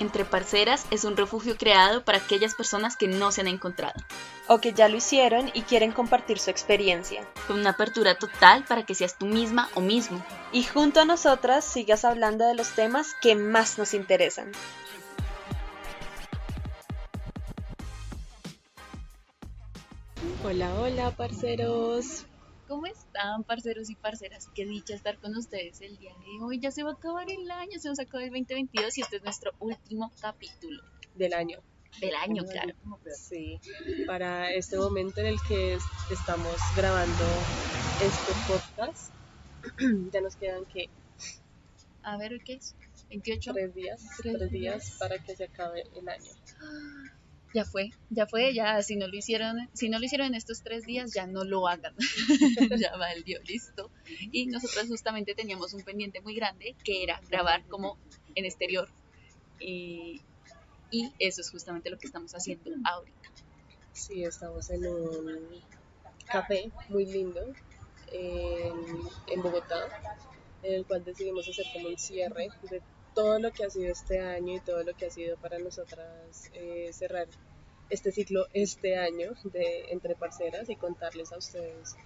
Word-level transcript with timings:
Entre 0.00 0.24
Parceras 0.24 0.86
es 0.92 1.02
un 1.02 1.16
refugio 1.16 1.56
creado 1.56 2.04
para 2.04 2.18
aquellas 2.18 2.54
personas 2.54 2.96
que 2.96 3.08
no 3.08 3.32
se 3.32 3.40
han 3.40 3.48
encontrado. 3.48 4.00
O 4.46 4.60
que 4.60 4.72
ya 4.72 4.88
lo 4.88 4.96
hicieron 4.96 5.50
y 5.54 5.62
quieren 5.62 5.90
compartir 5.90 6.38
su 6.38 6.50
experiencia. 6.50 7.26
Con 7.48 7.58
una 7.58 7.70
apertura 7.70 8.16
total 8.16 8.64
para 8.64 8.86
que 8.86 8.94
seas 8.94 9.18
tú 9.18 9.26
misma 9.26 9.68
o 9.74 9.80
mismo. 9.80 10.24
Y 10.52 10.62
junto 10.62 11.00
a 11.00 11.04
nosotras 11.04 11.64
sigas 11.64 12.04
hablando 12.04 12.46
de 12.46 12.54
los 12.54 12.70
temas 12.70 13.14
que 13.20 13.34
más 13.34 13.76
nos 13.76 13.92
interesan. 13.92 14.52
Hola, 20.44 20.72
hola, 20.80 21.10
parceros. 21.10 22.24
¿Cómo 22.68 22.84
están, 22.84 23.44
parceros 23.44 23.88
y 23.88 23.94
parceras? 23.94 24.50
Qué 24.54 24.66
dicha 24.66 24.94
estar 24.94 25.18
con 25.18 25.34
ustedes 25.34 25.80
el 25.80 25.96
día 25.96 26.12
de 26.12 26.44
hoy. 26.44 26.60
Ya 26.60 26.70
se 26.70 26.82
va 26.82 26.90
a 26.90 26.92
acabar 26.92 27.26
el 27.30 27.50
año, 27.50 27.78
se 27.78 27.88
nos 27.88 27.98
acaba 27.98 28.22
el 28.22 28.28
2022 28.28 28.98
y 28.98 29.00
este 29.00 29.16
es 29.16 29.24
nuestro 29.24 29.52
último 29.58 30.12
capítulo. 30.20 30.82
Del 31.14 31.32
año. 31.32 31.60
Del 31.98 32.14
año, 32.14 32.44
claro. 32.44 32.74
Sí, 33.16 33.58
para 34.06 34.52
este 34.52 34.76
momento 34.76 35.20
en 35.20 35.28
el 35.28 35.38
que 35.48 35.78
estamos 36.10 36.56
grabando 36.76 37.24
este 38.02 38.32
podcast, 38.46 39.14
ya 40.12 40.20
nos 40.20 40.36
quedan 40.36 40.66
que... 40.66 40.90
A 42.02 42.18
ver, 42.18 42.38
¿qué 42.44 42.54
es? 42.54 42.76
¿28? 43.10 43.54
Tres 43.54 43.74
días, 43.74 44.06
tres, 44.18 44.50
días 44.50 44.96
para 44.98 45.18
que 45.18 45.34
se 45.34 45.44
acabe 45.44 45.84
el 45.96 46.06
año. 46.06 46.32
ya 47.54 47.64
fue, 47.64 47.90
ya 48.10 48.26
fue, 48.26 48.52
ya 48.52 48.82
si 48.82 48.96
no 48.96 49.06
lo 49.06 49.16
hicieron, 49.16 49.68
si 49.72 49.88
no 49.88 49.98
lo 49.98 50.04
hicieron 50.04 50.28
en 50.28 50.34
estos 50.34 50.62
tres 50.62 50.84
días, 50.84 51.12
ya 51.14 51.26
no 51.26 51.44
lo 51.44 51.66
hagan, 51.66 51.94
ya 52.78 52.96
valió, 52.96 53.40
listo. 53.44 53.90
Y 54.32 54.46
nosotros 54.46 54.86
justamente 54.88 55.34
teníamos 55.34 55.72
un 55.72 55.82
pendiente 55.82 56.20
muy 56.20 56.34
grande 56.34 56.76
que 56.84 57.02
era 57.02 57.20
grabar 57.30 57.64
como 57.66 57.96
en 58.34 58.44
exterior. 58.44 58.88
Y, 59.60 60.20
eso 61.18 61.42
es 61.42 61.50
justamente 61.50 61.90
lo 61.90 61.98
que 61.98 62.06
estamos 62.06 62.32
haciendo 62.32 62.70
ahorita. 62.84 63.30
Sí, 63.92 64.24
estamos 64.24 64.70
en 64.70 64.86
un 64.86 65.60
café 66.24 66.70
muy 66.88 67.04
lindo 67.04 67.42
en, 68.10 68.72
en 69.26 69.42
Bogotá, 69.42 69.86
en 70.62 70.74
el 70.74 70.86
cual 70.86 71.04
decidimos 71.04 71.46
hacer 71.46 71.66
como 71.74 71.88
un 71.88 71.98
cierre 71.98 72.48
de 72.70 72.80
todo 73.14 73.38
lo 73.38 73.52
que 73.52 73.64
ha 73.64 73.70
sido 73.70 73.90
este 73.92 74.20
año 74.20 74.56
y 74.56 74.60
todo 74.60 74.82
lo 74.82 74.94
que 74.94 75.06
ha 75.06 75.10
sido 75.10 75.36
para 75.36 75.58
nosotras 75.58 76.50
eh, 76.54 76.90
cerrar 76.92 77.26
este 77.90 78.12
ciclo 78.12 78.46
este 78.52 78.96
año 78.96 79.32
de 79.44 79.90
Entre 79.90 80.14
Parceras 80.14 80.68
y 80.68 80.76
contarles 80.76 81.32
a 81.32 81.38
ustedes 81.38 81.96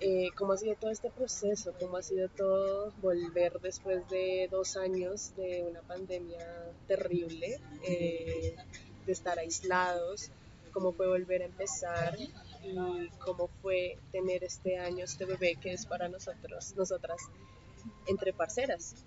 eh, 0.00 0.30
cómo 0.36 0.52
ha 0.52 0.56
sido 0.56 0.74
todo 0.76 0.90
este 0.90 1.10
proceso, 1.10 1.72
cómo 1.78 1.96
ha 1.96 2.02
sido 2.02 2.28
todo 2.28 2.92
volver 3.00 3.60
después 3.60 4.08
de 4.08 4.48
dos 4.50 4.76
años 4.76 5.34
de 5.36 5.62
una 5.62 5.80
pandemia 5.82 6.44
terrible, 6.88 7.60
eh, 7.88 8.56
de 9.06 9.12
estar 9.12 9.38
aislados, 9.38 10.30
cómo 10.72 10.92
fue 10.92 11.06
volver 11.06 11.42
a 11.42 11.46
empezar 11.46 12.16
y 12.18 13.08
cómo 13.24 13.48
fue 13.60 13.98
tener 14.10 14.42
este 14.44 14.78
año, 14.78 15.04
este 15.04 15.24
bebé 15.24 15.56
que 15.56 15.72
es 15.72 15.86
para 15.86 16.08
nosotros, 16.08 16.74
nosotras, 16.76 17.20
entre 18.06 18.32
parceras. 18.32 19.04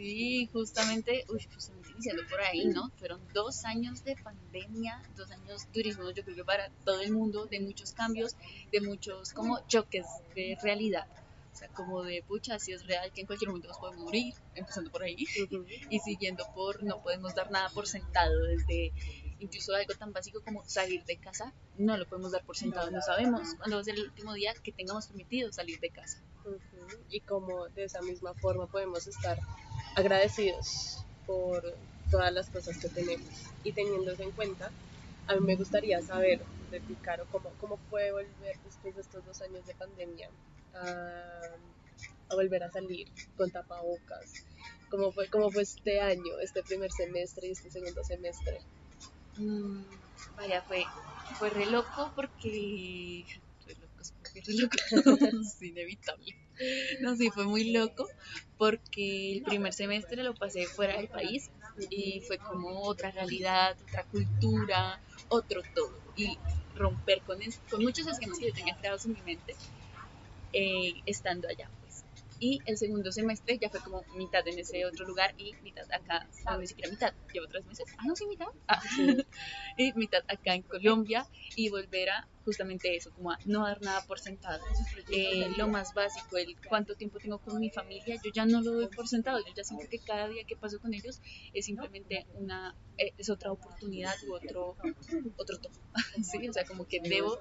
Sí, 0.00 0.48
justamente, 0.50 1.26
uy, 1.28 1.46
justamente 1.54 1.90
iniciando 1.90 2.22
por 2.30 2.40
ahí, 2.40 2.64
¿no? 2.64 2.90
Fueron 2.96 3.20
dos 3.34 3.66
años 3.66 4.02
de 4.02 4.16
pandemia, 4.16 5.02
dos 5.14 5.30
años 5.30 5.68
durísimos, 5.74 6.14
yo 6.14 6.24
creo 6.24 6.36
que 6.36 6.44
para 6.44 6.70
todo 6.86 7.02
el 7.02 7.12
mundo, 7.12 7.44
de 7.44 7.60
muchos 7.60 7.92
cambios, 7.92 8.34
de 8.72 8.80
muchos 8.80 9.34
como 9.34 9.60
choques 9.66 10.06
de 10.34 10.56
realidad. 10.62 11.06
O 11.52 11.56
sea, 11.56 11.68
como 11.68 12.02
de, 12.02 12.24
pucha, 12.26 12.58
si 12.58 12.72
es 12.72 12.86
real 12.86 13.12
que 13.12 13.20
en 13.20 13.26
cualquier 13.26 13.50
momento 13.50 13.68
nos 13.68 13.76
podemos 13.76 14.02
morir, 14.04 14.32
empezando 14.54 14.90
por 14.90 15.02
ahí, 15.02 15.26
y 15.90 15.98
siguiendo 15.98 16.46
por, 16.54 16.82
no 16.82 17.02
podemos 17.02 17.34
dar 17.34 17.50
nada 17.50 17.68
por 17.68 17.86
sentado, 17.86 18.44
desde 18.44 18.94
incluso 19.38 19.74
algo 19.74 19.92
tan 19.94 20.14
básico 20.14 20.42
como 20.42 20.64
salir 20.66 21.04
de 21.04 21.18
casa, 21.18 21.52
no 21.76 21.98
lo 21.98 22.08
podemos 22.08 22.32
dar 22.32 22.42
por 22.42 22.56
sentado, 22.56 22.90
no 22.90 23.02
sabemos 23.02 23.54
cuándo 23.56 23.76
va 23.76 23.82
a 23.82 23.84
ser 23.84 23.96
el 23.96 24.04
último 24.04 24.32
día 24.32 24.54
que 24.62 24.72
tengamos 24.72 25.08
permitido 25.08 25.52
salir 25.52 25.78
de 25.78 25.90
casa. 25.90 26.22
Y 27.10 27.20
como 27.20 27.68
de 27.68 27.84
esa 27.84 28.00
misma 28.00 28.32
forma 28.32 28.66
podemos 28.66 29.06
estar 29.06 29.38
agradecidos 29.96 31.04
por 31.26 31.62
todas 32.10 32.32
las 32.32 32.50
cosas 32.50 32.78
que 32.78 32.88
tenemos. 32.88 33.28
Y 33.64 33.72
teniendo 33.72 34.12
eso 34.12 34.22
en 34.22 34.32
cuenta, 34.32 34.70
a 35.26 35.34
mí 35.34 35.40
me 35.40 35.56
gustaría 35.56 36.00
saber 36.02 36.42
de 36.70 36.80
ti, 36.80 36.96
Caro, 37.02 37.26
cómo, 37.30 37.50
cómo 37.60 37.78
fue 37.88 38.12
volver 38.12 38.58
después 38.64 38.94
de 38.94 39.00
estos 39.02 39.24
dos 39.24 39.40
años 39.42 39.66
de 39.66 39.74
pandemia 39.74 40.30
a, 40.74 42.34
volver 42.34 42.62
a 42.62 42.70
salir 42.70 43.08
con 43.36 43.50
tapabocas. 43.50 44.44
¿Cómo 44.88 45.12
fue, 45.12 45.28
¿Cómo 45.28 45.50
fue 45.50 45.62
este 45.62 46.00
año, 46.00 46.38
este 46.42 46.62
primer 46.62 46.90
semestre 46.90 47.48
y 47.48 47.52
este 47.52 47.70
segundo 47.70 48.02
semestre? 48.04 48.60
Mm, 49.36 49.82
vaya, 50.36 50.62
fue, 50.62 50.84
fue 51.38 51.50
re 51.50 51.66
loco 51.66 52.12
porque... 52.14 53.24
Re 53.66 54.54
loco, 54.54 54.76
re 54.90 55.02
loco, 55.04 55.24
es 55.42 55.62
inevitable. 55.62 56.36
No, 57.00 57.16
sí, 57.16 57.30
fue 57.30 57.44
muy 57.44 57.72
loco 57.72 58.06
porque 58.56 59.32
el 59.32 59.42
primer 59.42 59.72
semestre 59.72 60.22
lo 60.22 60.34
pasé 60.34 60.66
fuera 60.66 60.96
del 60.96 61.08
país 61.08 61.50
y 61.90 62.20
fue 62.26 62.38
como 62.38 62.82
otra 62.82 63.10
realidad, 63.10 63.76
otra 63.80 64.04
cultura, 64.04 65.00
otro 65.28 65.62
todo. 65.74 65.92
Y 66.16 66.38
romper 66.74 67.22
con, 67.22 67.38
con 67.70 67.82
muchos 67.82 68.06
esquemas 68.06 68.38
que 68.38 68.48
yo 68.48 68.54
tenía 68.54 68.76
creados 68.78 69.06
en 69.06 69.12
mi 69.12 69.22
mente 69.22 69.54
eh, 70.52 71.02
estando 71.06 71.48
allá. 71.48 71.70
Y 72.42 72.58
el 72.64 72.78
segundo 72.78 73.12
semestre 73.12 73.58
ya 73.60 73.68
fue 73.68 73.80
como 73.80 74.02
mitad 74.16 74.46
en 74.48 74.58
ese 74.58 74.86
otro 74.86 75.06
lugar 75.06 75.34
y 75.36 75.52
mitad 75.62 75.84
acá, 75.92 76.26
no, 76.46 76.58
ni 76.58 76.66
siquiera 76.66 76.90
mitad, 76.90 77.12
llevo 77.34 77.46
tres 77.48 77.66
meses, 77.66 77.84
ah, 77.98 78.02
no, 78.06 78.16
sí, 78.16 78.26
mitad, 78.26 78.46
ah, 78.66 78.80
y 79.76 79.92
mitad 79.92 80.22
acá 80.26 80.54
en 80.54 80.62
Colombia 80.62 81.26
y 81.54 81.68
volver 81.68 82.08
a 82.08 82.28
justamente 82.42 82.96
eso, 82.96 83.12
como 83.12 83.30
a 83.30 83.38
no 83.44 83.64
dar 83.64 83.82
nada 83.82 84.04
por 84.06 84.18
sentado. 84.18 84.64
Eh, 85.10 85.50
lo 85.58 85.68
más 85.68 85.92
básico, 85.92 86.38
el 86.38 86.56
cuánto 86.66 86.94
tiempo 86.94 87.18
tengo 87.18 87.38
con 87.38 87.60
mi 87.60 87.70
familia, 87.70 88.16
yo 88.24 88.30
ya 88.34 88.46
no 88.46 88.62
lo 88.62 88.72
doy 88.72 88.88
por 88.88 89.06
sentado, 89.06 89.38
yo 89.38 89.52
ya 89.54 89.62
siento 89.62 89.86
que 89.88 89.98
cada 89.98 90.26
día 90.28 90.44
que 90.44 90.56
paso 90.56 90.80
con 90.80 90.94
ellos 90.94 91.20
es 91.52 91.66
simplemente 91.66 92.26
una, 92.34 92.74
eh, 92.96 93.12
es 93.18 93.28
otra 93.28 93.52
oportunidad 93.52 94.14
u 94.26 94.34
otro, 94.34 94.76
otro 95.36 95.58
todo, 95.58 95.72
¿sí? 96.22 96.48
O 96.48 96.52
sea, 96.52 96.64
como 96.64 96.86
que 96.86 97.00
debo 97.00 97.38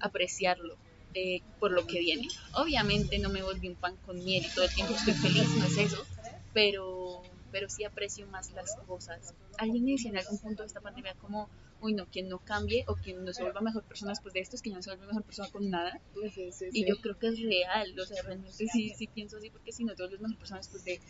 apreciarlo 0.00 0.78
eh, 1.14 1.42
por 1.58 1.72
lo 1.72 1.86
que 1.86 2.00
viene. 2.00 2.28
Obviamente 2.54 3.18
no 3.18 3.28
me 3.28 3.42
volví 3.42 3.68
un 3.68 3.76
pan 3.76 3.96
con 4.06 4.16
miel 4.16 4.44
y 4.44 4.54
todo 4.54 4.64
el 4.64 4.74
tiempo 4.74 4.94
estoy 4.94 5.14
feliz, 5.14 5.48
no 5.56 5.64
es 5.64 5.78
eso, 5.78 6.04
pero, 6.52 7.22
pero 7.50 7.68
sí 7.68 7.84
aprecio 7.84 8.26
más 8.26 8.52
las 8.52 8.76
cosas. 8.86 9.34
Alguien 9.58 9.84
me 9.84 9.92
en 9.92 10.18
algún 10.18 10.38
punto 10.38 10.62
de 10.62 10.68
esta 10.68 10.80
pandemia 10.80 11.14
como, 11.20 11.48
uy 11.80 11.94
no, 11.94 12.06
quien 12.06 12.28
no 12.28 12.38
cambie 12.38 12.84
o 12.86 12.94
quien 12.94 13.24
no 13.24 13.32
se 13.32 13.42
vuelva 13.42 13.60
mejor 13.60 13.84
persona 13.84 14.12
después 14.12 14.34
de 14.34 14.40
esto 14.40 14.56
es 14.56 14.62
que 14.62 14.70
no 14.70 14.82
se 14.82 14.90
vuelve 14.90 15.06
mejor 15.06 15.24
persona 15.24 15.48
con 15.50 15.68
nada. 15.70 16.00
y 16.72 16.86
yo 16.86 16.96
creo 17.00 17.18
que 17.18 17.28
es 17.28 17.40
real, 17.40 17.98
o 17.98 18.06
sea, 18.06 18.22
realmente 18.22 18.66
sí, 18.66 18.90
sí 18.96 19.06
pienso 19.06 19.38
así 19.38 19.50
porque 19.50 19.72
si 19.72 19.84
no 19.84 19.94
te 19.94 20.02
vuelves 20.02 20.20
mejor 20.20 20.38
persona 20.38 20.58
después 20.58 20.84
de 20.84 21.00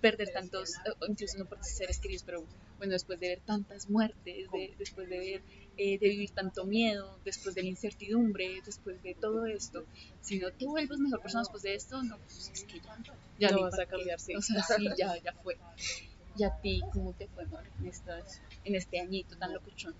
perder 0.00 0.30
tantos, 0.32 0.72
incluso 1.08 1.38
no 1.38 1.46
por 1.46 1.62
seres 1.62 1.98
queridos, 1.98 2.22
pero 2.24 2.46
bueno, 2.78 2.92
después 2.92 3.20
de 3.20 3.28
ver 3.28 3.40
tantas 3.44 3.90
muertes, 3.90 4.48
después 4.78 5.08
de 5.08 5.18
ver 5.18 5.42
eh, 5.82 5.98
de 5.98 6.08
vivir 6.08 6.30
tanto 6.32 6.66
miedo, 6.66 7.18
después 7.24 7.54
de 7.54 7.62
la 7.62 7.68
incertidumbre, 7.68 8.60
después 8.66 9.02
de 9.02 9.14
todo 9.14 9.46
esto. 9.46 9.86
Si 10.20 10.38
no 10.38 10.50
te 10.50 10.66
vuelves 10.66 10.98
mejor 10.98 11.22
persona 11.22 11.40
después 11.40 11.62
de 11.62 11.74
esto, 11.74 12.02
no, 12.02 12.18
pues 12.18 12.50
es 12.52 12.64
que 12.64 12.80
ya, 12.80 12.98
ya 13.38 13.50
no 13.50 13.62
vas 13.62 13.78
a 13.78 13.86
cambiar, 13.86 14.20
sí. 14.20 14.34
O 14.34 14.42
sea, 14.42 14.62
sí, 14.62 14.86
ya, 14.98 15.16
ya 15.22 15.32
fue. 15.42 15.56
¿Y 16.36 16.44
a 16.44 16.50
ti 16.60 16.82
cómo 16.92 17.14
te 17.14 17.28
fue, 17.28 17.44
en, 17.44 17.86
estas, 17.86 18.42
en 18.64 18.74
este 18.74 19.00
añito 19.00 19.38
tan 19.38 19.54
locuchón? 19.54 19.94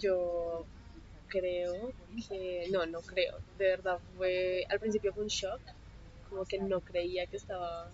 Yo 0.00 0.66
creo 1.28 1.92
que, 2.28 2.68
no, 2.70 2.86
no 2.86 3.00
creo, 3.00 3.34
de 3.58 3.66
verdad 3.66 4.00
fue, 4.16 4.64
al 4.68 4.80
principio 4.80 5.12
fue 5.12 5.24
un 5.24 5.28
shock, 5.28 5.60
como 6.28 6.44
que 6.44 6.58
no 6.58 6.80
creía 6.80 7.26
que 7.26 7.36
estaba 7.36 7.90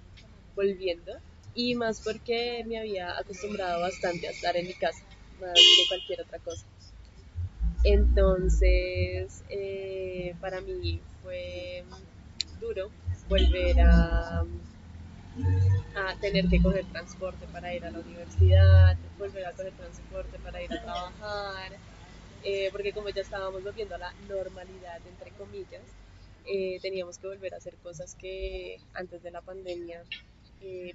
volviendo 0.54 1.12
y 1.54 1.74
más 1.74 2.00
porque 2.02 2.64
me 2.66 2.78
había 2.78 3.16
acostumbrado 3.18 3.80
bastante 3.80 4.28
a 4.28 4.30
estar 4.30 4.56
en 4.56 4.66
mi 4.66 4.74
casa 4.74 5.04
más 5.40 5.54
que 5.54 5.88
cualquier 5.88 6.20
otra 6.22 6.38
cosa. 6.40 6.66
Entonces, 7.84 9.44
eh, 9.50 10.34
para 10.40 10.60
mí 10.60 11.00
fue 11.22 11.84
duro 12.58 12.90
volver 13.28 13.80
a, 13.80 14.42
a 15.96 16.14
tener 16.20 16.48
que 16.48 16.62
coger 16.62 16.84
transporte 16.86 17.46
para 17.52 17.74
ir 17.74 17.84
a 17.84 17.90
la 17.90 18.00
universidad, 18.00 18.96
volver 19.18 19.46
a 19.46 19.52
coger 19.52 19.72
transporte 19.72 20.38
para 20.38 20.62
ir 20.62 20.72
a 20.72 20.82
trabajar, 20.82 21.72
eh, 22.42 22.68
porque 22.72 22.92
como 22.92 23.08
ya 23.08 23.22
estábamos 23.22 23.62
volviendo 23.62 23.94
a 23.94 23.98
la 23.98 24.14
normalidad, 24.28 25.00
entre 25.06 25.30
comillas, 25.32 25.82
eh, 26.46 26.78
teníamos 26.82 27.18
que 27.18 27.26
volver 27.28 27.54
a 27.54 27.56
hacer 27.56 27.76
cosas 27.76 28.14
que 28.14 28.76
antes 28.92 29.22
de 29.22 29.30
la 29.30 29.40
pandemia 29.40 30.02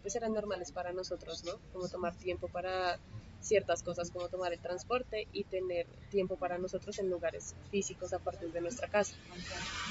pues 0.02 0.16
eran 0.16 0.34
normales 0.34 0.72
para 0.72 0.92
nosotros, 0.94 1.44
¿no? 1.44 1.60
Como 1.72 1.88
tomar 1.88 2.16
tiempo 2.16 2.48
para 2.48 2.98
ciertas 3.42 3.84
cosas 3.84 4.12
como 4.12 4.28
tomar 4.30 4.54
el 4.54 4.60
transporte 4.60 5.28
y 5.34 5.44
tener 5.46 5.88
tiempo 6.10 6.36
para 6.38 6.58
nosotros 6.58 7.00
en 7.00 7.10
lugares 7.10 7.56
físicos 7.72 8.14
aparte 8.14 8.48
de 8.48 8.62
nuestra 8.62 8.88
casa. 8.88 9.16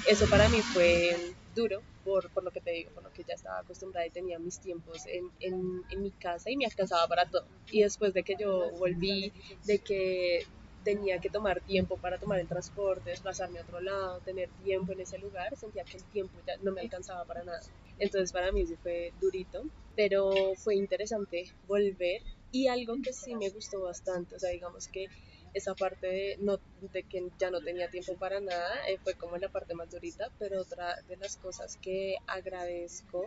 Eso 0.06 0.28
para 0.28 0.48
mí 0.48 0.60
fue 0.62 1.16
duro 1.54 1.82
por, 2.04 2.30
por 2.30 2.44
lo 2.44 2.50
que 2.50 2.60
te 2.60 2.70
digo, 2.72 2.90
por 2.92 3.02
lo 3.02 3.12
que 3.12 3.24
ya 3.24 3.34
estaba 3.34 3.60
acostumbrada 3.60 4.06
y 4.06 4.10
tenía 4.10 4.38
mis 4.38 4.60
tiempos 4.60 5.06
en, 5.06 5.30
en, 5.40 5.82
en 5.90 6.02
mi 6.02 6.10
casa 6.12 6.50
y 6.50 6.56
me 6.56 6.66
alcanzaba 6.66 7.06
para 7.08 7.28
todo. 7.28 7.44
Y 7.70 7.82
después 7.82 8.14
de 8.14 8.22
que 8.22 8.36
yo 8.38 8.70
volví, 8.78 9.32
de 9.64 9.78
que 9.78 10.46
tenía 10.84 11.18
que 11.18 11.28
tomar 11.28 11.60
tiempo 11.60 11.98
para 11.98 12.18
tomar 12.18 12.38
el 12.38 12.48
transporte, 12.48 13.10
desplazarme 13.10 13.58
a 13.58 13.62
otro 13.62 13.80
lado, 13.80 14.20
tener 14.20 14.48
tiempo 14.64 14.92
en 14.92 15.00
ese 15.00 15.18
lugar, 15.18 15.54
sentía 15.56 15.84
que 15.84 15.98
el 15.98 16.04
tiempo 16.04 16.38
ya 16.46 16.56
no 16.62 16.72
me 16.72 16.80
alcanzaba 16.80 17.24
para 17.24 17.44
nada. 17.44 17.60
Entonces 17.98 18.32
para 18.32 18.52
mí 18.52 18.64
sí 18.66 18.76
fue 18.76 19.12
durito, 19.20 19.64
pero 19.96 20.54
fue 20.56 20.76
interesante 20.76 21.44
volver 21.66 22.22
y 22.50 22.68
algo 22.68 22.96
que 23.02 23.12
sí 23.12 23.34
me 23.34 23.50
gustó 23.50 23.82
bastante, 23.82 24.36
o 24.36 24.38
sea, 24.38 24.50
digamos 24.50 24.88
que 24.88 25.06
esa 25.54 25.74
parte 25.74 26.06
de, 26.06 26.36
no, 26.40 26.58
de 26.92 27.02
que 27.04 27.26
ya 27.38 27.50
no 27.50 27.60
tenía 27.60 27.88
tiempo 27.90 28.14
para 28.16 28.40
nada 28.40 28.86
eh, 28.88 28.98
fue 29.02 29.14
como 29.14 29.36
la 29.36 29.48
parte 29.48 29.74
más 29.74 29.90
durita, 29.90 30.30
pero 30.38 30.60
otra 30.60 30.96
de 31.08 31.16
las 31.16 31.36
cosas 31.36 31.76
que 31.76 32.16
agradezco 32.26 33.26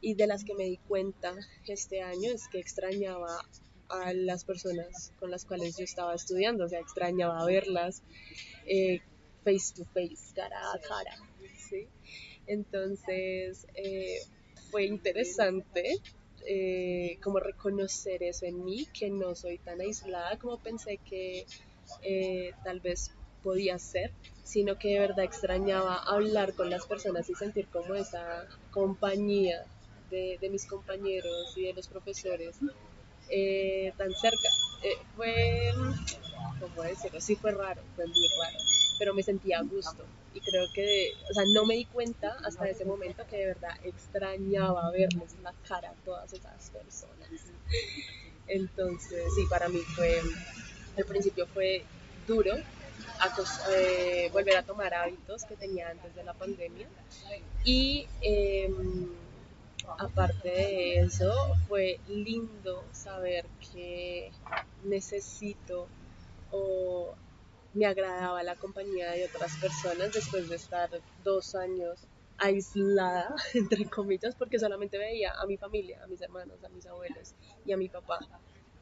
y 0.00 0.14
de 0.14 0.26
las 0.26 0.44
que 0.44 0.54
me 0.54 0.64
di 0.64 0.78
cuenta 0.88 1.34
este 1.66 2.02
año 2.02 2.30
es 2.32 2.48
que 2.48 2.58
extrañaba 2.58 3.40
a 3.88 4.12
las 4.12 4.44
personas 4.44 5.12
con 5.18 5.30
las 5.30 5.44
cuales 5.44 5.76
yo 5.76 5.84
estaba 5.84 6.14
estudiando, 6.14 6.64
o 6.64 6.68
sea, 6.68 6.80
extrañaba 6.80 7.44
verlas 7.44 8.02
eh, 8.66 9.00
face 9.44 9.74
to 9.74 9.84
face, 9.92 10.34
cara 10.34 10.72
a 10.72 10.78
cara, 10.78 11.16
¿sí? 11.68 11.88
Entonces, 12.46 13.66
eh, 13.74 14.18
fue 14.70 14.84
interesante 14.84 15.98
eh, 16.52 17.16
como 17.22 17.38
reconocer 17.38 18.24
eso 18.24 18.44
en 18.44 18.64
mí, 18.64 18.86
que 18.92 19.08
no 19.08 19.36
soy 19.36 19.58
tan 19.58 19.80
aislada 19.80 20.36
como 20.36 20.58
pensé 20.58 20.98
que 21.08 21.46
tal 22.64 22.80
vez 22.80 23.12
podía 23.42 23.78
ser, 23.78 24.12
sino 24.42 24.76
que 24.76 24.88
de 24.88 24.98
verdad 25.00 25.24
extrañaba 25.24 25.96
hablar 25.96 26.54
con 26.54 26.70
las 26.70 26.86
personas 26.86 27.30
y 27.30 27.34
sentir 27.34 27.68
como 27.68 27.94
esa 27.94 28.48
compañía 28.72 29.58
de, 30.10 30.38
de 30.40 30.50
mis 30.50 30.66
compañeros 30.66 31.56
y 31.56 31.66
de 31.66 31.74
los 31.74 31.86
profesores 31.86 32.58
eh, 33.30 33.92
tan 33.96 34.12
cerca. 34.12 34.48
Eh, 34.82 34.98
fue, 35.14 35.34
¿cómo 36.58 36.82
decirlo? 36.82 37.20
Sí 37.20 37.36
fue 37.36 37.52
raro, 37.52 37.80
fue 37.94 38.06
muy 38.06 38.26
raro, 38.42 38.58
pero 39.00 39.14
me 39.14 39.22
sentía 39.22 39.60
a 39.60 39.62
gusto. 39.62 40.04
Y 40.34 40.40
creo 40.40 40.66
que, 40.74 41.14
o 41.30 41.32
sea, 41.32 41.44
no 41.54 41.64
me 41.64 41.74
di 41.74 41.86
cuenta 41.86 42.36
hasta 42.44 42.68
ese 42.68 42.84
momento 42.84 43.24
que 43.26 43.38
de 43.38 43.46
verdad 43.46 43.70
extrañaba 43.82 44.90
verles 44.90 45.34
la 45.42 45.54
cara 45.66 45.88
a 45.88 45.94
todas 46.04 46.30
esas 46.34 46.68
personas. 46.68 47.30
Entonces, 48.46 49.24
sí, 49.34 49.46
para 49.48 49.70
mí 49.70 49.78
fue, 49.96 50.20
al 50.98 51.04
principio 51.06 51.46
fue 51.46 51.82
duro, 52.28 52.52
eh, 53.72 54.28
volver 54.34 54.58
a 54.58 54.64
tomar 54.64 54.92
hábitos 54.92 55.44
que 55.44 55.56
tenía 55.56 55.88
antes 55.88 56.14
de 56.14 56.22
la 56.22 56.34
pandemia. 56.34 56.86
Y 57.64 58.06
em, 58.20 59.08
aparte 59.98 60.50
de 60.50 61.00
eso, 61.00 61.32
fue 61.68 61.98
lindo 62.06 62.84
saber 62.92 63.46
que 63.72 64.30
necesito 64.84 65.88
o 66.50 67.14
me 67.72 67.86
agradaba 67.86 68.42
la 68.42 68.56
compañía 68.56 69.10
de 69.12 69.26
otras 69.26 69.56
personas 69.56 70.12
después 70.12 70.48
de 70.48 70.56
estar 70.56 70.90
dos 71.22 71.54
años 71.54 72.00
aislada, 72.38 73.34
entre 73.54 73.84
comillas, 73.88 74.34
porque 74.34 74.58
solamente 74.58 74.98
veía 74.98 75.32
a 75.40 75.46
mi 75.46 75.56
familia, 75.56 76.02
a 76.02 76.06
mis 76.06 76.20
hermanos, 76.20 76.62
a 76.64 76.68
mis 76.70 76.86
abuelos 76.86 77.34
y 77.64 77.72
a 77.72 77.76
mi 77.76 77.88
papá. 77.88 78.18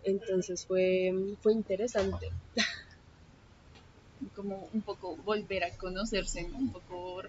Entonces 0.05 0.65
fue, 0.65 1.13
fue 1.43 1.53
interesante. 1.53 2.31
Como 4.35 4.69
un 4.73 4.83
poco 4.83 5.17
volver 5.17 5.65
a 5.65 5.77
conocerse, 5.77 6.45
un 6.45 6.73
poco 6.73 7.23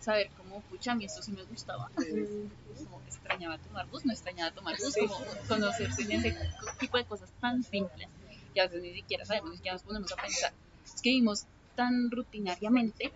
saber 0.00 0.30
cómo, 0.36 0.62
pucha, 0.62 0.92
a 0.92 0.94
mí 0.94 1.04
esto 1.04 1.22
sí 1.22 1.32
me 1.32 1.42
gustaba. 1.44 1.90
Como 1.94 3.00
extrañaba 3.06 3.58
tomar 3.58 3.86
bus, 3.88 4.04
no 4.04 4.12
extrañaba 4.12 4.50
tomar 4.52 4.76
bus, 4.78 4.94
como 4.96 5.16
conocerse 5.48 6.02
en 6.02 6.12
ese 6.12 6.36
tipo 6.78 6.96
de 6.96 7.04
cosas 7.04 7.30
tan 7.40 7.62
simples 7.62 8.08
que 8.54 8.60
a 8.60 8.64
veces 8.64 8.82
ni 8.82 8.94
siquiera 8.94 9.24
sabemos, 9.24 9.50
ni 9.50 9.56
siquiera 9.56 9.74
nos 9.74 9.82
ponemos 9.82 10.12
a 10.12 10.16
pensar. 10.16 10.52
Es 10.84 11.02
que 11.02 11.10
vivimos 11.10 11.46
tan 11.74 12.10
rutinariamente 12.10 13.12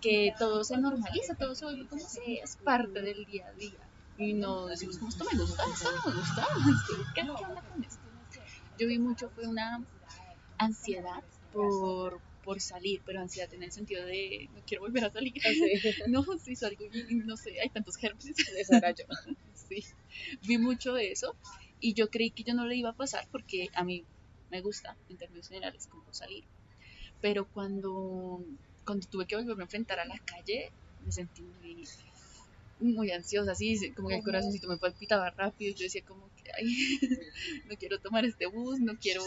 que 0.00 0.32
todo 0.38 0.64
se 0.64 0.78
normaliza, 0.78 1.34
todo 1.34 1.54
se 1.54 1.64
vuelve 1.64 1.88
como 1.88 2.02
si 2.06 2.38
es 2.38 2.56
parte 2.56 3.02
del 3.02 3.24
día 3.24 3.46
a 3.48 3.52
día. 3.52 3.90
Y 4.16 4.34
no 4.34 4.66
decimos 4.66 4.98
como 4.98 5.10
esto 5.10 5.24
me 5.30 5.38
gusta, 5.38 5.62
esto 5.72 5.92
no 5.92 6.12
me 6.12 6.18
gusta, 6.18 6.46
¿qué, 7.14 7.22
¿qué 7.22 7.30
onda 7.30 7.62
con 7.62 7.84
esto? 7.84 8.08
Yo 8.78 8.86
vi 8.88 8.98
mucho, 8.98 9.30
fue 9.30 9.46
una 9.46 9.84
ansiedad 10.58 11.22
por 11.52 12.20
por 12.48 12.62
salir, 12.62 13.02
pero 13.04 13.20
ansiedad 13.20 13.52
en 13.52 13.62
el 13.62 13.72
sentido 13.72 14.06
de 14.06 14.48
no 14.54 14.62
quiero 14.66 14.82
volver 14.82 15.04
a 15.04 15.10
salir. 15.10 15.34
Ah, 15.44 15.50
no, 16.08 16.24
si 16.42 16.56
salgo 16.56 16.86
y 16.86 17.16
no 17.16 17.36
sé, 17.36 17.60
hay 17.60 17.68
tantos 17.68 17.96
gérmenes. 17.96 18.38
Esa 18.56 18.78
era 18.78 18.92
yo. 18.92 19.04
sí, 19.54 19.84
vi 20.46 20.56
mucho 20.56 20.94
de 20.94 21.12
eso 21.12 21.36
y 21.78 21.92
yo 21.92 22.08
creí 22.08 22.30
que 22.30 22.44
yo 22.44 22.54
no 22.54 22.64
le 22.64 22.76
iba 22.76 22.88
a 22.88 22.96
pasar 22.96 23.28
porque 23.30 23.68
a 23.74 23.84
mí 23.84 24.06
me 24.48 24.62
gusta 24.62 24.96
en 25.10 25.18
términos 25.18 25.48
generales 25.48 25.88
como 25.88 26.10
salir. 26.14 26.44
Pero 27.20 27.46
cuando, 27.46 28.44
cuando 28.84 29.06
tuve 29.08 29.26
que 29.26 29.36
volverme 29.36 29.62
a 29.62 29.64
enfrentar 29.64 29.98
a 30.00 30.04
la 30.04 30.18
calle, 30.18 30.70
me 31.04 31.12
sentí 31.12 31.42
muy 31.42 31.86
muy 32.80 33.10
ansiosa, 33.10 33.52
así, 33.52 33.90
como 33.92 34.08
que 34.08 34.16
el 34.16 34.22
corazoncito 34.22 34.68
me 34.68 34.76
palpitaba 34.76 35.30
rápido, 35.30 35.74
yo 35.74 35.84
decía 35.84 36.02
como 36.04 36.30
que, 36.36 36.50
ay, 36.56 36.64
no 37.68 37.76
quiero 37.76 37.98
tomar 37.98 38.24
este 38.24 38.46
bus, 38.46 38.78
no 38.80 38.96
quiero 38.98 39.22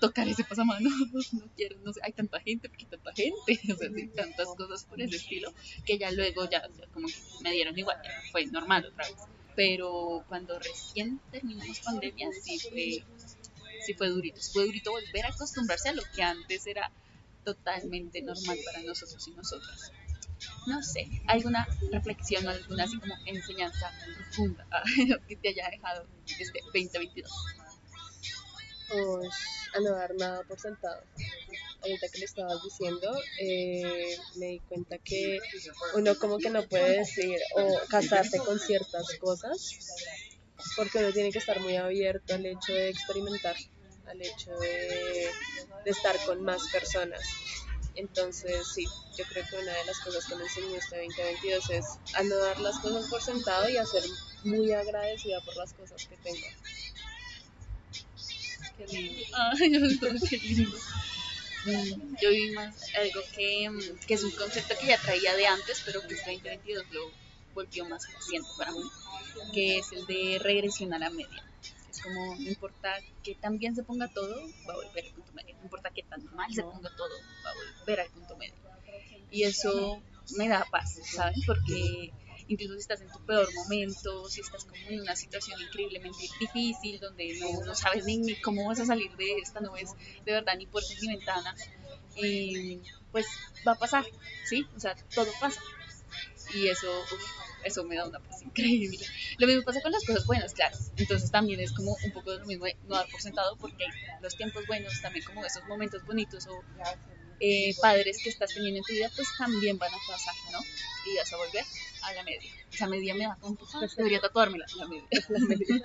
tocar 0.00 0.28
ese 0.28 0.44
pasamanos, 0.44 0.92
no 1.32 1.48
quiero, 1.56 1.76
no 1.84 1.92
sé, 1.92 2.00
hay 2.02 2.12
tanta 2.12 2.40
gente, 2.40 2.68
porque 2.68 2.86
tanta 2.86 3.12
gente, 3.12 3.60
o 3.72 3.76
sea, 3.76 3.90
tantas 4.14 4.48
cosas 4.56 4.84
por 4.84 5.00
ese 5.00 5.16
estilo, 5.16 5.52
que 5.84 5.98
ya 5.98 6.10
luego 6.10 6.48
ya, 6.50 6.68
como 6.92 7.06
que 7.08 7.14
me 7.42 7.52
dieron 7.52 7.78
igual, 7.78 7.98
fue 8.32 8.46
normal 8.46 8.86
otra 8.86 9.06
vez. 9.06 9.16
Pero 9.54 10.22
cuando 10.28 10.58
recién 10.58 11.18
terminamos 11.30 11.80
pandemia, 11.80 12.28
sí 12.42 12.58
fue, 12.58 13.04
sí 13.86 13.94
fue 13.94 14.08
durito, 14.08 14.40
fue 14.52 14.66
durito 14.66 14.90
volver 14.90 15.26
a 15.26 15.28
acostumbrarse 15.28 15.88
a 15.88 15.92
lo 15.92 16.02
que 16.14 16.22
antes 16.22 16.66
era 16.66 16.90
totalmente 17.44 18.20
normal 18.22 18.58
para 18.66 18.82
nosotros 18.82 19.26
y 19.28 19.30
nosotras 19.30 19.92
no 20.66 20.82
sé, 20.82 21.08
alguna 21.26 21.66
reflexión 21.92 22.46
o 22.46 22.50
alguna 22.50 22.84
así 22.84 22.98
como 22.98 23.14
enseñanza 23.24 23.90
profunda 24.16 24.66
que 25.28 25.36
te 25.36 25.48
haya 25.48 25.70
dejado 25.70 26.06
este 26.26 26.60
2022? 26.64 27.30
Pues 28.88 29.30
a 29.74 29.80
no 29.80 29.92
dar 29.92 30.14
nada 30.14 30.42
por 30.44 30.60
sentado. 30.60 31.02
Ahorita 31.82 32.06
que 32.12 32.18
le 32.18 32.24
estabas 32.24 32.62
diciendo, 32.62 33.12
eh, 33.40 34.16
me 34.36 34.46
di 34.46 34.60
cuenta 34.60 34.98
que 34.98 35.38
uno 35.94 36.16
como 36.18 36.38
que 36.38 36.50
no 36.50 36.66
puede 36.68 36.98
decir 36.98 37.38
o 37.56 37.80
casarse 37.88 38.38
con 38.38 38.58
ciertas 38.58 39.06
cosas 39.20 39.78
porque 40.76 40.98
uno 40.98 41.12
tiene 41.12 41.30
que 41.30 41.38
estar 41.38 41.60
muy 41.60 41.76
abierto 41.76 42.34
al 42.34 42.46
hecho 42.46 42.72
de 42.72 42.88
experimentar, 42.90 43.56
al 44.06 44.22
hecho 44.22 44.56
de, 44.58 45.30
estar 45.84 46.16
con 46.24 46.42
más 46.42 46.68
personas. 46.72 47.20
Entonces, 47.94 48.66
sí, 48.74 48.84
yo 49.16 49.24
creo 49.24 49.44
que 49.48 49.56
una 49.56 49.72
de 49.72 49.84
las 49.86 49.98
cosas 50.00 50.26
que 50.26 50.34
me 50.34 50.44
enseñó 50.44 50.76
este 50.76 51.02
2022 51.04 51.70
es 51.70 51.86
a 52.14 52.22
no 52.24 52.36
dar 52.36 52.60
las 52.60 52.78
cosas 52.80 53.08
por 53.08 53.22
sentado 53.22 53.68
y 53.68 53.76
a 53.76 53.86
ser 53.86 54.02
muy 54.44 54.72
agradecida 54.72 55.40
por 55.40 55.56
las 55.56 55.72
cosas 55.72 56.06
que 56.06 56.16
tengo. 56.18 56.46
Qué 58.76 58.86
lindo. 58.86 59.22
Ay, 59.34 59.70
qué 60.28 60.36
lindo. 60.36 60.78
Yo 62.20 62.30
vi 62.30 62.50
más 62.50 62.76
algo 62.94 63.20
que, 63.34 63.68
que, 64.06 64.14
es 64.14 64.22
un 64.22 64.30
concepto 64.32 64.74
que 64.78 64.86
ya 64.86 65.00
traía 65.00 65.34
de 65.34 65.46
antes, 65.46 65.82
pero 65.84 66.00
que 66.02 66.14
este 66.14 66.32
2022 66.32 66.84
lo 66.92 67.10
volvió 67.54 67.86
más 67.86 68.06
paciente 68.06 68.48
para 68.58 68.72
mí, 68.72 68.82
que 69.52 69.78
es 69.78 69.90
el 69.92 70.06
de 70.06 70.38
regresión 70.38 70.92
a 70.92 70.98
la 70.98 71.10
media 71.10 71.44
como 72.06 72.36
no 72.36 72.48
importa 72.48 72.94
que 73.22 73.34
tan 73.34 73.58
bien 73.58 73.74
se 73.74 73.82
ponga 73.82 74.08
todo, 74.08 74.40
va 74.68 74.74
a 74.74 74.76
volver 74.76 75.04
al 75.04 75.12
punto 75.12 75.32
medio, 75.32 75.56
no 75.56 75.62
importa 75.64 75.90
que 75.90 76.02
tan 76.04 76.24
mal 76.34 76.52
se 76.52 76.62
ponga 76.62 76.90
todo, 76.96 77.14
va 77.44 77.50
a 77.50 77.80
volver 77.80 78.00
al 78.00 78.10
punto 78.10 78.36
medio. 78.36 78.54
Y 79.30 79.42
eso 79.42 80.02
me 80.36 80.48
da 80.48 80.64
paz, 80.70 81.00
¿saben? 81.04 81.40
Porque 81.46 82.12
incluso 82.48 82.74
si 82.74 82.80
estás 82.80 83.00
en 83.00 83.10
tu 83.10 83.24
peor 83.26 83.48
momento, 83.54 84.28
si 84.28 84.40
estás 84.40 84.64
como 84.64 84.76
en 84.88 85.00
una 85.00 85.16
situación 85.16 85.60
increíblemente 85.60 86.18
difícil, 86.38 87.00
donde 87.00 87.38
no, 87.40 87.64
no 87.64 87.74
sabes 87.74 88.04
ni, 88.04 88.40
cómo 88.40 88.66
vas 88.66 88.80
a 88.80 88.86
salir 88.86 89.14
de 89.16 89.38
esta, 89.42 89.60
no 89.60 89.72
ves 89.72 89.90
de 90.24 90.32
verdad 90.32 90.54
ni 90.56 90.66
puertas 90.66 90.96
ni 91.00 91.08
ventanas, 91.08 91.60
eh, 92.16 92.80
pues 93.10 93.26
va 93.66 93.72
a 93.72 93.78
pasar, 93.78 94.04
¿sí? 94.44 94.64
O 94.76 94.80
sea, 94.80 94.94
todo 95.14 95.30
pasa. 95.40 95.60
Y 96.54 96.68
eso, 96.68 97.04
eso 97.64 97.84
me 97.84 97.96
da 97.96 98.06
una 98.06 98.20
paz 98.20 98.42
increíble. 98.42 99.04
Lo 99.38 99.46
mismo 99.46 99.62
pasa 99.62 99.80
con 99.82 99.92
las 99.92 100.04
cosas 100.04 100.26
buenas, 100.26 100.54
claro. 100.54 100.76
Entonces 100.96 101.30
también 101.30 101.60
es 101.60 101.72
como 101.72 101.96
un 102.04 102.12
poco 102.12 102.32
de 102.32 102.38
lo 102.38 102.46
mismo 102.46 102.64
de 102.64 102.76
no 102.88 102.96
dar 102.96 103.08
por 103.08 103.20
sentado 103.20 103.56
porque 103.56 103.84
los 104.22 104.36
tiempos 104.36 104.66
buenos, 104.66 105.00
también 105.00 105.24
como 105.24 105.44
esos 105.44 105.64
momentos 105.64 106.04
bonitos 106.04 106.46
o 106.46 106.62
eh, 107.40 107.74
padres 107.80 108.18
que 108.22 108.30
estás 108.30 108.54
teniendo 108.54 108.78
en 108.78 108.84
tu 108.84 108.92
vida, 108.92 109.10
pues 109.14 109.28
también 109.38 109.78
van 109.78 109.92
a 109.92 109.98
pasar, 110.08 110.34
¿no? 110.52 110.60
Y 111.10 111.16
vas 111.16 111.32
a 111.32 111.36
volver 111.36 111.64
a 112.02 112.12
la 112.14 112.22
media. 112.22 112.50
Esa 112.72 112.86
media 112.86 113.14
me 113.14 113.24
da 113.24 113.36
tanto, 113.40 113.66
debería 113.96 114.20
tatuármela, 114.20 114.66
la 114.76 114.86
media. 114.86 115.08
La 115.28 115.38
media. 115.40 115.82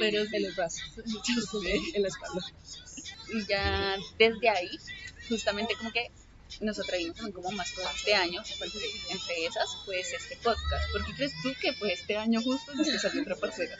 Pero 0.00 0.22
En 0.22 0.44
el 0.44 0.52
brazo, 0.52 0.82
yo 0.96 1.60
sé. 1.60 1.80
en 1.94 2.02
la 2.02 2.08
espalda. 2.08 2.40
Y 3.32 3.46
ya 3.46 3.96
desde 4.18 4.48
ahí, 4.48 4.70
justamente 5.28 5.74
como 5.76 5.90
que 5.92 6.10
nos 6.60 6.78
atrevimos 6.78 7.20
como 7.32 7.50
más 7.52 7.72
este 7.94 8.14
año, 8.14 8.42
pues, 8.58 8.72
entre 9.10 9.46
esas, 9.46 9.76
pues 9.84 10.12
este 10.12 10.36
podcast. 10.36 10.90
¿Por 10.92 11.04
qué 11.04 11.12
crees 11.14 11.32
tú 11.42 11.52
que 11.60 11.72
pues 11.74 12.00
este 12.00 12.16
año 12.16 12.40
justo 12.42 12.72
es 12.80 12.90
que 12.90 12.98
salió 12.98 13.22
otra 13.22 13.36
parcera? 13.36 13.76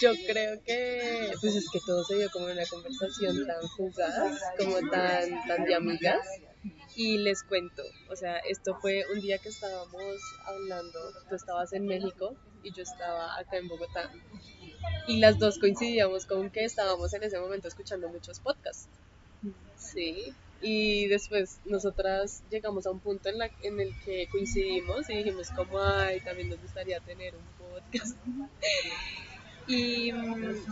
Yo 0.00 0.12
creo 0.26 0.62
que, 0.62 1.32
pues 1.40 1.56
es 1.56 1.70
que 1.70 1.80
todo 1.86 2.04
se 2.04 2.16
dio 2.16 2.30
como 2.30 2.46
una 2.46 2.66
conversación 2.66 3.46
tan 3.46 3.68
fugaz, 3.76 4.40
como 4.58 4.78
tan, 4.90 5.46
tan 5.46 5.64
de 5.64 5.74
amigas. 5.74 6.26
Y 6.94 7.18
les 7.18 7.42
cuento, 7.42 7.82
o 8.08 8.16
sea, 8.16 8.38
esto 8.38 8.78
fue 8.80 9.04
un 9.12 9.20
día 9.20 9.38
que 9.38 9.50
estábamos 9.50 10.16
hablando, 10.46 10.98
tú 11.28 11.34
estabas 11.34 11.72
en 11.74 11.86
México 11.86 12.34
y 12.62 12.72
yo 12.72 12.82
estaba 12.82 13.38
acá 13.38 13.58
en 13.58 13.68
Bogotá. 13.68 14.10
Y 15.06 15.18
las 15.18 15.38
dos 15.38 15.58
coincidíamos 15.58 16.26
con 16.26 16.50
que 16.50 16.64
estábamos 16.64 17.12
en 17.12 17.22
ese 17.22 17.38
momento 17.38 17.68
escuchando 17.68 18.08
muchos 18.08 18.40
podcasts. 18.40 18.88
Sí. 19.76 20.34
Y 20.68 21.06
después 21.06 21.60
nosotras 21.64 22.42
llegamos 22.50 22.86
a 22.86 22.90
un 22.90 22.98
punto 22.98 23.28
en, 23.28 23.38
la, 23.38 23.48
en 23.62 23.78
el 23.78 23.94
que 24.00 24.26
coincidimos 24.26 25.08
y 25.08 25.18
dijimos 25.18 25.48
como, 25.50 25.80
ay, 25.80 26.18
también 26.18 26.48
nos 26.50 26.60
gustaría 26.60 26.98
tener 26.98 27.34
un 27.36 27.44
podcast. 27.56 28.16
Y 29.68 30.12
mm, 30.12 30.64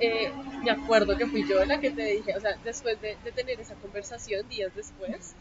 eh, 0.00 0.32
me 0.64 0.70
acuerdo 0.70 1.16
que 1.16 1.26
fui 1.26 1.48
yo 1.48 1.64
la 1.64 1.80
que 1.80 1.90
te 1.90 2.04
dije, 2.04 2.36
o 2.36 2.40
sea, 2.40 2.56
después 2.64 3.00
de, 3.00 3.16
tener 3.32 3.60
esa 3.60 3.74
conversación, 3.76 4.48
días 4.48 4.74
después, 4.74 5.34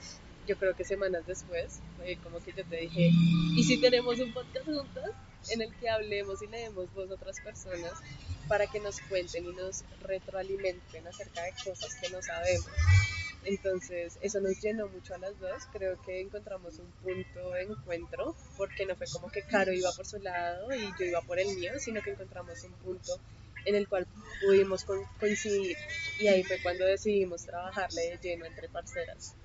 yo 0.48 0.56
creo 0.58 0.76
que 0.76 0.84
semanas 0.84 1.26
después, 1.26 1.80
fue 1.98 2.18
como 2.24 2.40
que 2.40 2.54
yo 2.54 2.64
te 2.66 2.78
dije, 2.78 3.10
¿y 3.56 3.64
si 3.64 3.82
tenemos 3.82 4.20
un 4.20 4.34
podcast 4.34 4.66
juntas 4.66 5.12
en 5.52 5.62
el 5.62 5.76
que 5.78 5.90
hablemos 5.90 6.42
y 6.44 6.48
le 6.48 6.60
demos 6.60 6.94
voz 6.94 7.10
a 7.10 7.16
otras 7.16 7.40
personas 7.42 7.94
para 8.48 8.68
que 8.68 8.80
nos 8.80 9.00
cuenten 9.02 9.46
y 9.46 9.54
nos 9.54 9.84
retroalimenten 10.02 11.08
acerca 11.08 11.44
de 11.44 11.52
cosas 11.64 11.96
que 12.02 12.10
no 12.10 12.22
sabemos? 12.22 12.68
Entonces, 13.46 14.20
eso 14.22 14.40
nos 14.42 14.60
llenó 14.62 14.88
mucho 14.90 15.16
a 15.16 15.18
las 15.18 15.40
dos. 15.40 15.64
Creo 15.72 16.00
que 16.02 16.22
encontramos 16.22 16.78
un 16.80 16.92
punto 17.02 17.52
de 17.52 17.64
encuentro, 17.64 18.36
porque 18.58 18.86
no 18.86 18.96
fue 18.96 19.08
como 19.12 19.30
que 19.30 19.42
Caro 19.44 19.72
iba 19.74 19.92
por 19.96 20.06
su 20.06 20.18
lado 20.20 20.74
y 20.76 20.82
yo 21.00 21.06
iba 21.06 21.22
por 21.22 21.40
el 21.40 21.48
mío, 21.56 21.72
sino 21.80 22.02
que 22.02 22.12
encontramos 22.12 22.64
un 22.64 22.74
punto 22.76 23.20
en 23.66 23.76
el 23.76 23.88
cual 23.88 24.06
pudimos 24.46 24.84
co- 24.84 25.08
coincidir. 25.20 25.76
Y 26.20 26.28
ahí 26.28 26.44
fue 26.44 26.62
cuando 26.62 26.86
decidimos 26.86 27.44
trabajarle 27.46 28.02
de 28.02 28.18
lleno 28.22 28.46
entre 28.46 28.68
parceras. 28.70 29.36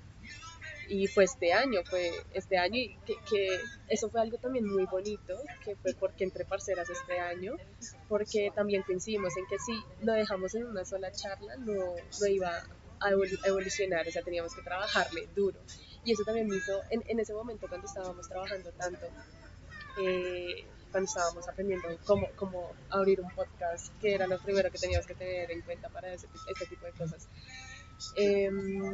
Y 0.87 1.07
fue 1.07 1.23
este 1.23 1.51
año, 1.51 1.81
fue 1.89 2.11
este 2.33 2.57
año, 2.59 2.75
y 2.77 2.95
que, 3.07 3.15
que 3.29 3.59
eso 3.87 4.07
fue 4.09 4.21
algo 4.21 4.37
también 4.37 4.67
muy 4.67 4.85
bonito, 4.85 5.35
que 5.63 5.75
fue 5.77 5.93
porque 5.95 6.23
entre 6.25 6.45
parceras 6.45 6.87
este 6.89 7.19
año, 7.19 7.53
porque 8.07 8.51
también 8.53 8.83
coincidimos 8.83 9.35
en 9.35 9.45
que 9.47 9.57
si 9.57 9.73
lo 10.05 10.13
dejamos 10.13 10.53
en 10.53 10.65
una 10.67 10.85
sola 10.85 11.11
charla, 11.11 11.55
no, 11.57 11.73
no 11.73 12.27
iba 12.27 12.51
a 12.99 13.09
evolu- 13.11 13.39
a 13.43 13.47
evolucionar, 13.47 14.07
o 14.07 14.11
sea, 14.11 14.21
teníamos 14.23 14.53
que 14.55 14.61
trabajarle 14.61 15.27
duro. 15.35 15.59
Y 16.03 16.11
eso 16.13 16.23
también 16.23 16.47
me 16.47 16.57
hizo, 16.57 16.81
en, 16.91 17.03
en 17.07 17.19
ese 17.19 17.33
momento 17.33 17.67
cuando 17.67 17.87
estábamos 17.87 18.27
trabajando 18.29 18.71
tanto, 18.73 19.07
eh, 20.01 20.65
cuando 20.91 21.07
estábamos 21.09 21.47
aprendiendo 21.49 21.87
cómo, 22.05 22.27
cómo 22.35 22.71
abrir 22.89 23.19
un 23.21 23.29
podcast, 23.31 23.91
que 23.99 24.13
era 24.13 24.27
lo 24.27 24.39
primero 24.39 24.71
que 24.71 24.77
teníamos 24.77 25.05
que 25.07 25.15
tener 25.15 25.51
en 25.51 25.61
cuenta 25.61 25.89
para 25.89 26.13
ese, 26.13 26.27
este 26.47 26.65
tipo 26.67 26.85
de 26.85 26.91
cosas. 26.93 27.27
Em, 28.15 28.93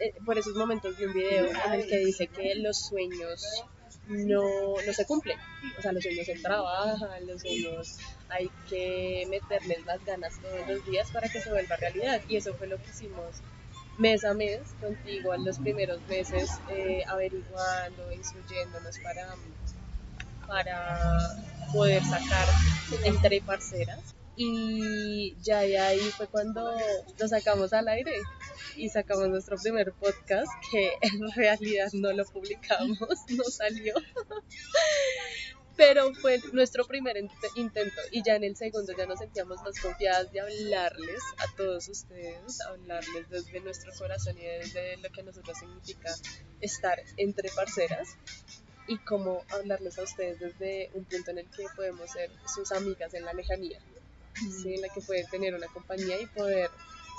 eh, 0.00 0.14
por 0.24 0.36
esos 0.38 0.54
momentos 0.54 0.96
vi 0.96 1.04
un 1.04 1.12
video 1.12 1.46
en 1.46 1.72
el 1.72 1.86
que 1.86 1.98
dice 1.98 2.26
que 2.28 2.54
los 2.56 2.76
sueños 2.88 3.64
no, 4.12 4.74
no 4.86 4.92
se 4.92 5.06
cumplen. 5.06 5.38
O 5.78 5.82
sea, 5.82 5.92
los 5.92 6.02
sueños 6.02 6.26
se 6.26 6.34
trabajan, 6.34 7.26
los 7.26 7.40
sueños 7.40 7.98
hay 8.28 8.50
que 8.68 9.26
meterles 9.28 9.84
las 9.86 10.04
ganas 10.04 10.38
todos 10.40 10.66
los 10.68 10.84
días 10.86 11.10
para 11.10 11.28
que 11.28 11.40
se 11.40 11.50
vuelva 11.50 11.76
realidad. 11.76 12.20
Y 12.28 12.36
eso 12.36 12.54
fue 12.54 12.66
lo 12.66 12.76
que 12.78 12.90
hicimos 12.90 13.42
mes 13.98 14.24
a 14.24 14.34
mes 14.34 14.60
contigo 14.80 15.34
en 15.34 15.44
los 15.44 15.58
primeros 15.58 16.00
meses, 16.08 16.50
eh, 16.70 17.02
averiguando, 17.08 18.12
instruyéndonos 18.12 18.98
para, 19.00 19.34
para 20.46 21.18
poder 21.72 22.02
sacar 22.04 22.48
entre 23.04 23.40
parceras. 23.42 24.14
Y 24.34 25.36
ya 25.42 25.60
de 25.60 25.78
ahí 25.78 26.00
fue 26.16 26.26
cuando 26.26 26.72
lo 27.18 27.28
sacamos 27.28 27.72
al 27.72 27.88
aire 27.88 28.14
y 28.76 28.88
sacamos 28.88 29.28
nuestro 29.28 29.56
primer 29.58 29.92
podcast 29.92 30.50
que 30.70 30.92
en 31.02 31.30
realidad 31.32 31.88
no 31.92 32.12
lo 32.12 32.24
publicamos, 32.24 32.98
no 33.28 33.44
salió. 33.44 33.94
Pero 35.76 36.12
fue 36.14 36.38
nuestro 36.52 36.84
primer 36.86 37.16
int- 37.16 37.32
intento 37.56 38.00
y 38.10 38.22
ya 38.22 38.36
en 38.36 38.44
el 38.44 38.56
segundo 38.56 38.92
ya 38.96 39.06
nos 39.06 39.18
sentíamos 39.18 39.62
más 39.62 39.80
confiadas 39.80 40.30
de 40.30 40.40
hablarles 40.40 41.22
a 41.38 41.56
todos 41.56 41.88
ustedes, 41.88 42.60
hablarles 42.60 43.28
desde 43.30 43.58
nuestro 43.60 43.90
corazón 43.98 44.36
y 44.38 44.42
desde 44.42 44.98
lo 44.98 45.10
que 45.10 45.22
a 45.22 45.24
nosotros 45.24 45.56
significa 45.58 46.14
estar 46.60 47.02
entre 47.16 47.50
parceras 47.50 48.16
y 48.86 48.98
cómo 48.98 49.44
hablarles 49.48 49.98
a 49.98 50.02
ustedes 50.02 50.38
desde 50.40 50.90
un 50.92 51.04
punto 51.04 51.30
en 51.30 51.38
el 51.38 51.50
que 51.50 51.64
podemos 51.74 52.10
ser 52.10 52.30
sus 52.54 52.70
amigas 52.72 53.14
en 53.14 53.24
la 53.24 53.32
lejanía, 53.32 53.80
¿sí? 54.34 54.74
en 54.74 54.80
la 54.80 54.88
que 54.88 55.00
pueden 55.00 55.26
tener 55.28 55.54
una 55.54 55.66
compañía 55.68 56.20
y 56.20 56.26
poder 56.26 56.70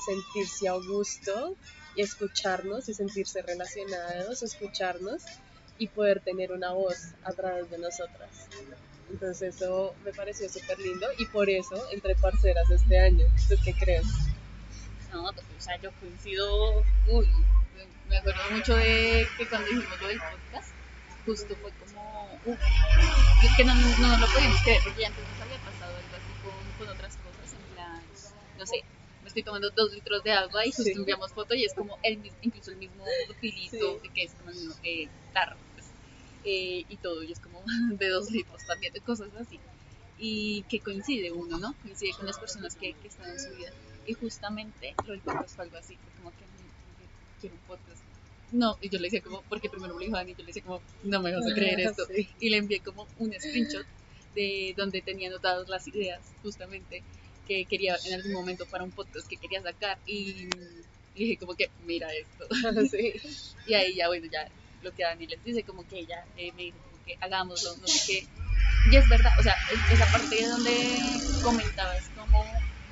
sentirse 0.06 0.68
a 0.68 0.74
gusto 0.74 1.56
y 1.96 2.02
escucharnos 2.02 2.90
y 2.90 2.94
sentirse 2.94 3.42
relacionados, 3.42 4.44
escucharnos 4.44 5.24
y 5.78 5.88
poder 5.88 6.22
tener 6.22 6.52
una 6.52 6.72
voz 6.72 7.14
a 7.24 7.32
través 7.34 7.70
de 7.70 7.78
nosotras. 7.78 8.48
Entonces 9.12 9.56
eso 9.56 9.94
me 10.04 10.12
pareció 10.12 10.50
súper 10.50 10.80
lindo 10.80 11.08
y 11.18 11.26
por 11.26 11.50
eso 11.50 11.76
entre 11.92 12.16
parceras 12.16 12.70
este 12.72 13.00
año. 13.00 13.26
¿Tú 13.48 13.56
qué 13.64 13.74
crees? 13.74 14.06
No, 15.12 15.26
o 15.26 15.34
sea, 15.60 15.80
yo 15.80 15.92
coincido, 16.00 16.84
uy, 17.08 17.30
me 18.10 18.18
acuerdo 18.18 18.42
mucho 18.52 18.76
de 18.76 19.28
que 19.38 19.48
cuando 19.48 19.68
dijimos 19.68 20.02
lo 20.02 20.08
del 20.08 20.20
podcast, 20.20 20.74
justo 21.26 21.56
fue 21.62 21.72
como, 21.74 22.40
uff, 22.46 22.60
es 23.44 23.56
que 23.56 23.64
no, 23.64 23.76
no, 23.76 23.98
no 23.98 24.18
lo 24.18 24.28
podíamos 24.34 24.62
creer, 24.62 24.82
porque 24.84 25.02
ya 25.02 25.08
antes 25.08 25.24
nos 25.24 25.42
había 25.42 25.58
pasado 25.58 25.96
algo 25.96 26.16
así 26.16 26.34
con, 26.44 26.86
con 26.86 26.96
otras 26.96 27.18
cosas, 27.18 27.54
en 27.54 27.76
plan, 27.76 28.02
no 28.64 28.68
sé, 28.68 28.84
me 29.22 29.28
estoy 29.28 29.44
tomando 29.44 29.70
dos 29.72 29.92
litros 29.94 30.24
de 30.24 30.32
agua 30.32 30.66
y 30.66 30.70
justo 30.72 30.84
Sí. 30.84 30.92
enviamos 30.92 31.32
foto 31.32 31.54
y 31.56 31.64
es 31.66 31.74
como 31.74 31.98
el, 32.04 32.20
incluso 32.42 32.72
el 32.72 32.78
mismo 32.78 33.06
filito, 33.40 34.00
Sí. 34.02 34.10
que 34.14 34.24
es 34.24 34.34
como 34.34 34.50
el 34.52 34.56
mismo 34.58 34.76
eh, 34.84 35.08
tarro, 35.34 35.56
pues, 35.74 35.88
eh, 36.46 36.86
y 36.88 36.98
todo, 36.98 37.24
y 37.24 37.32
es 37.32 37.40
como 37.40 37.62
de 38.00 38.08
dos 38.10 38.30
litros 38.32 38.62
también, 38.66 38.94
de 38.94 39.02
cosas 39.02 39.30
así. 39.40 39.60
Y 40.18 40.64
que 40.70 40.80
coincide 40.80 41.32
uno, 41.32 41.58
¿no? 41.58 41.74
Coincide 41.82 42.12
con 42.16 42.26
las 42.26 42.38
personas 42.40 42.76
que, 42.76 42.94
que 42.94 43.08
están 43.08 43.30
en 43.30 43.40
su 43.40 43.50
vida. 43.56 43.72
Y 44.06 44.14
justamente 44.14 44.94
lo 45.06 45.12
del 45.14 45.22
podcast 45.22 45.56
fue 45.56 45.66
algo 45.66 45.78
así, 45.78 45.98
como 46.18 46.30
que 46.32 46.46
mm, 46.46 47.40
quiero 47.42 47.56
un 47.56 47.62
podcast. 47.62 48.02
No, 48.52 48.78
y 48.82 48.90
yo 48.90 49.00
le 49.00 49.06
decía 49.08 49.22
como, 49.22 49.42
porque 49.50 49.70
primero 49.70 49.94
me 49.94 50.00
lo 50.02 50.06
dijo 50.06 50.16
Dani, 50.18 50.32
yo 50.34 50.40
le 50.40 50.48
decía 50.48 50.62
como, 50.64 50.82
no 51.04 51.22
me 51.22 51.34
vas 51.34 51.46
a 51.50 51.54
creer 51.56 51.80
esto. 51.80 52.06
Sí. 52.06 52.30
Y 52.40 52.50
le 52.50 52.58
envié 52.58 52.80
como 52.82 53.08
un 53.18 53.34
screenshot 53.34 53.86
de 54.36 54.74
donde 54.78 55.02
tenía 55.02 55.30
anotadas 55.30 55.68
las 55.70 55.88
ideas, 55.88 56.22
justamente, 56.44 57.04
que 57.46 57.66
quería 57.68 57.96
en 58.06 58.14
algún 58.16 58.34
momento 58.34 58.66
para 58.68 58.84
un 58.84 58.92
podcast 58.92 59.28
que 59.30 59.38
quería 59.38 59.62
sacar. 59.62 60.00
Y 60.06 60.48
mm, 60.48 60.82
dije 61.16 61.38
como 61.38 61.56
que, 61.56 61.72
mira 61.80 62.08
esto. 62.14 62.46
Sí. 62.92 63.14
Y 63.66 63.74
ahí 63.74 63.96
ya, 63.96 64.08
bueno, 64.08 64.28
ya 64.32 64.48
lo 64.82 64.92
que 64.94 65.04
Dani 65.04 65.28
les 65.28 65.44
dice, 65.44 65.64
como 65.64 65.86
que 65.88 66.00
ella 66.00 66.28
eh, 66.36 66.52
me 66.54 66.64
dijo 66.64 66.80
como 66.82 67.02
que 67.04 67.16
hagámoslo, 67.22 67.76
no 67.78 67.88
sé 67.88 68.00
qué. 68.06 68.28
Y 68.92 68.98
es 68.98 69.08
verdad, 69.08 69.32
o 69.38 69.44
sea, 69.44 69.56
es- 69.68 69.86
esa 69.90 70.10
parte 70.12 70.36
de 70.36 70.48
donde 70.48 70.74
comentabas 71.42 72.12
cómo 72.16 72.44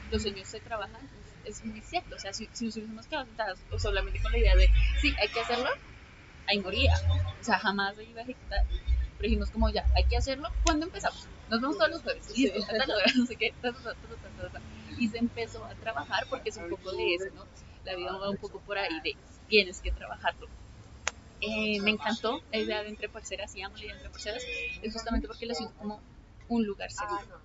los 0.09 0.21
sueños 0.21 0.47
se 0.49 0.61
trabajan, 0.61 1.09
es, 1.43 1.57
es 1.59 1.65
muy 1.65 1.81
cierto. 1.81 2.15
O 2.15 2.19
sea, 2.19 2.33
si, 2.33 2.49
si 2.53 2.65
nos 2.65 2.75
hubiésemos 2.77 3.07
quedado 3.07 3.25
sentadas 3.25 3.65
o 3.71 3.79
solamente 3.79 4.19
con 4.21 4.31
la 4.31 4.37
idea 4.39 4.55
de, 4.55 4.67
sí, 5.01 5.13
hay 5.19 5.29
que 5.29 5.39
hacerlo, 5.41 5.69
ahí 6.47 6.59
moría. 6.59 6.93
O 7.39 7.43
sea, 7.43 7.59
jamás 7.59 7.95
se 7.95 8.05
iba 8.05 8.21
a 8.21 8.23
ejecutar. 8.23 8.59
Pero 9.17 9.27
dijimos 9.27 9.51
como 9.51 9.69
ya, 9.69 9.85
hay 9.95 10.05
que 10.07 10.17
hacerlo, 10.17 10.49
¿cuándo 10.63 10.85
empezamos? 10.85 11.29
Nos 11.51 11.59
vemos 11.59 11.77
todos 11.77 11.91
los 11.91 12.01
jueves, 12.01 12.37
listo, 12.37 12.63
a 12.63 12.77
tal 12.77 12.91
hora, 12.91 13.05
no 13.13 13.25
sé 13.25 13.35
qué, 13.35 13.53
ta, 13.61 13.73
ta, 13.73 13.93
ta. 13.93 14.61
y 14.97 15.09
se 15.09 15.17
empezó 15.17 15.65
a 15.65 15.75
trabajar 15.75 16.25
porque 16.29 16.49
es 16.49 16.55
un 16.55 16.69
poco 16.69 16.93
de 16.93 17.15
eso, 17.15 17.25
¿no? 17.35 17.45
La 17.83 17.93
vida 17.97 18.17
va 18.17 18.29
un 18.29 18.37
poco 18.37 18.61
por 18.61 18.77
ahí 18.77 19.01
de 19.03 19.17
tienes 19.49 19.81
que 19.81 19.91
trabajarlo. 19.91 20.47
Eh, 21.41 21.81
me 21.81 21.91
encantó 21.91 22.41
la 22.53 22.57
idea 22.57 22.83
de 22.83 22.87
entre 22.89 23.09
parceras 23.09 23.53
y 23.53 23.63
amo 23.63 23.75
la 23.75 23.83
idea 23.83 23.95
de 23.95 23.99
entre 23.99 24.11
parceras, 24.13 24.43
es 24.81 24.93
justamente 24.93 25.27
porque 25.27 25.45
lo 25.45 25.53
siento 25.53 25.75
como 25.77 25.99
un 26.47 26.65
lugar 26.65 26.89
seguro. 26.89 27.41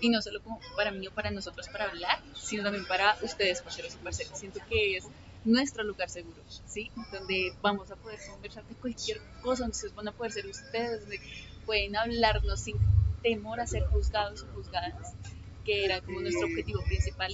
Y 0.00 0.08
no 0.08 0.22
solo 0.22 0.42
como 0.42 0.58
para 0.74 0.90
mí 0.90 1.06
o 1.08 1.10
para 1.10 1.30
nosotros 1.30 1.68
para 1.68 1.90
hablar, 1.90 2.18
sino 2.34 2.62
también 2.62 2.86
para 2.86 3.14
ustedes, 3.20 3.60
parceros 3.60 3.94
y 3.94 3.98
parceras. 3.98 4.38
Siento 4.38 4.60
que 4.70 4.96
es 4.96 5.06
nuestro 5.44 5.84
lugar 5.84 6.08
seguro, 6.08 6.42
¿sí? 6.66 6.90
Donde 7.12 7.52
vamos 7.60 7.90
a 7.90 7.96
poder 7.96 8.18
conversar 8.26 8.64
de 8.64 8.74
cualquier 8.76 9.20
cosa, 9.42 9.64
donde 9.64 9.76
ustedes 9.76 9.94
van 9.94 10.08
a 10.08 10.12
poder 10.12 10.32
ser 10.32 10.46
ustedes, 10.46 11.00
donde 11.00 11.20
pueden 11.66 11.94
hablarnos 11.96 12.60
sin 12.60 12.78
temor 13.22 13.60
a 13.60 13.66
ser 13.66 13.82
juzgados 13.84 14.42
o 14.44 14.46
juzgadas, 14.54 15.14
que 15.64 15.84
era 15.84 16.00
como 16.00 16.20
nuestro 16.20 16.46
objetivo 16.46 16.82
principal, 16.84 17.30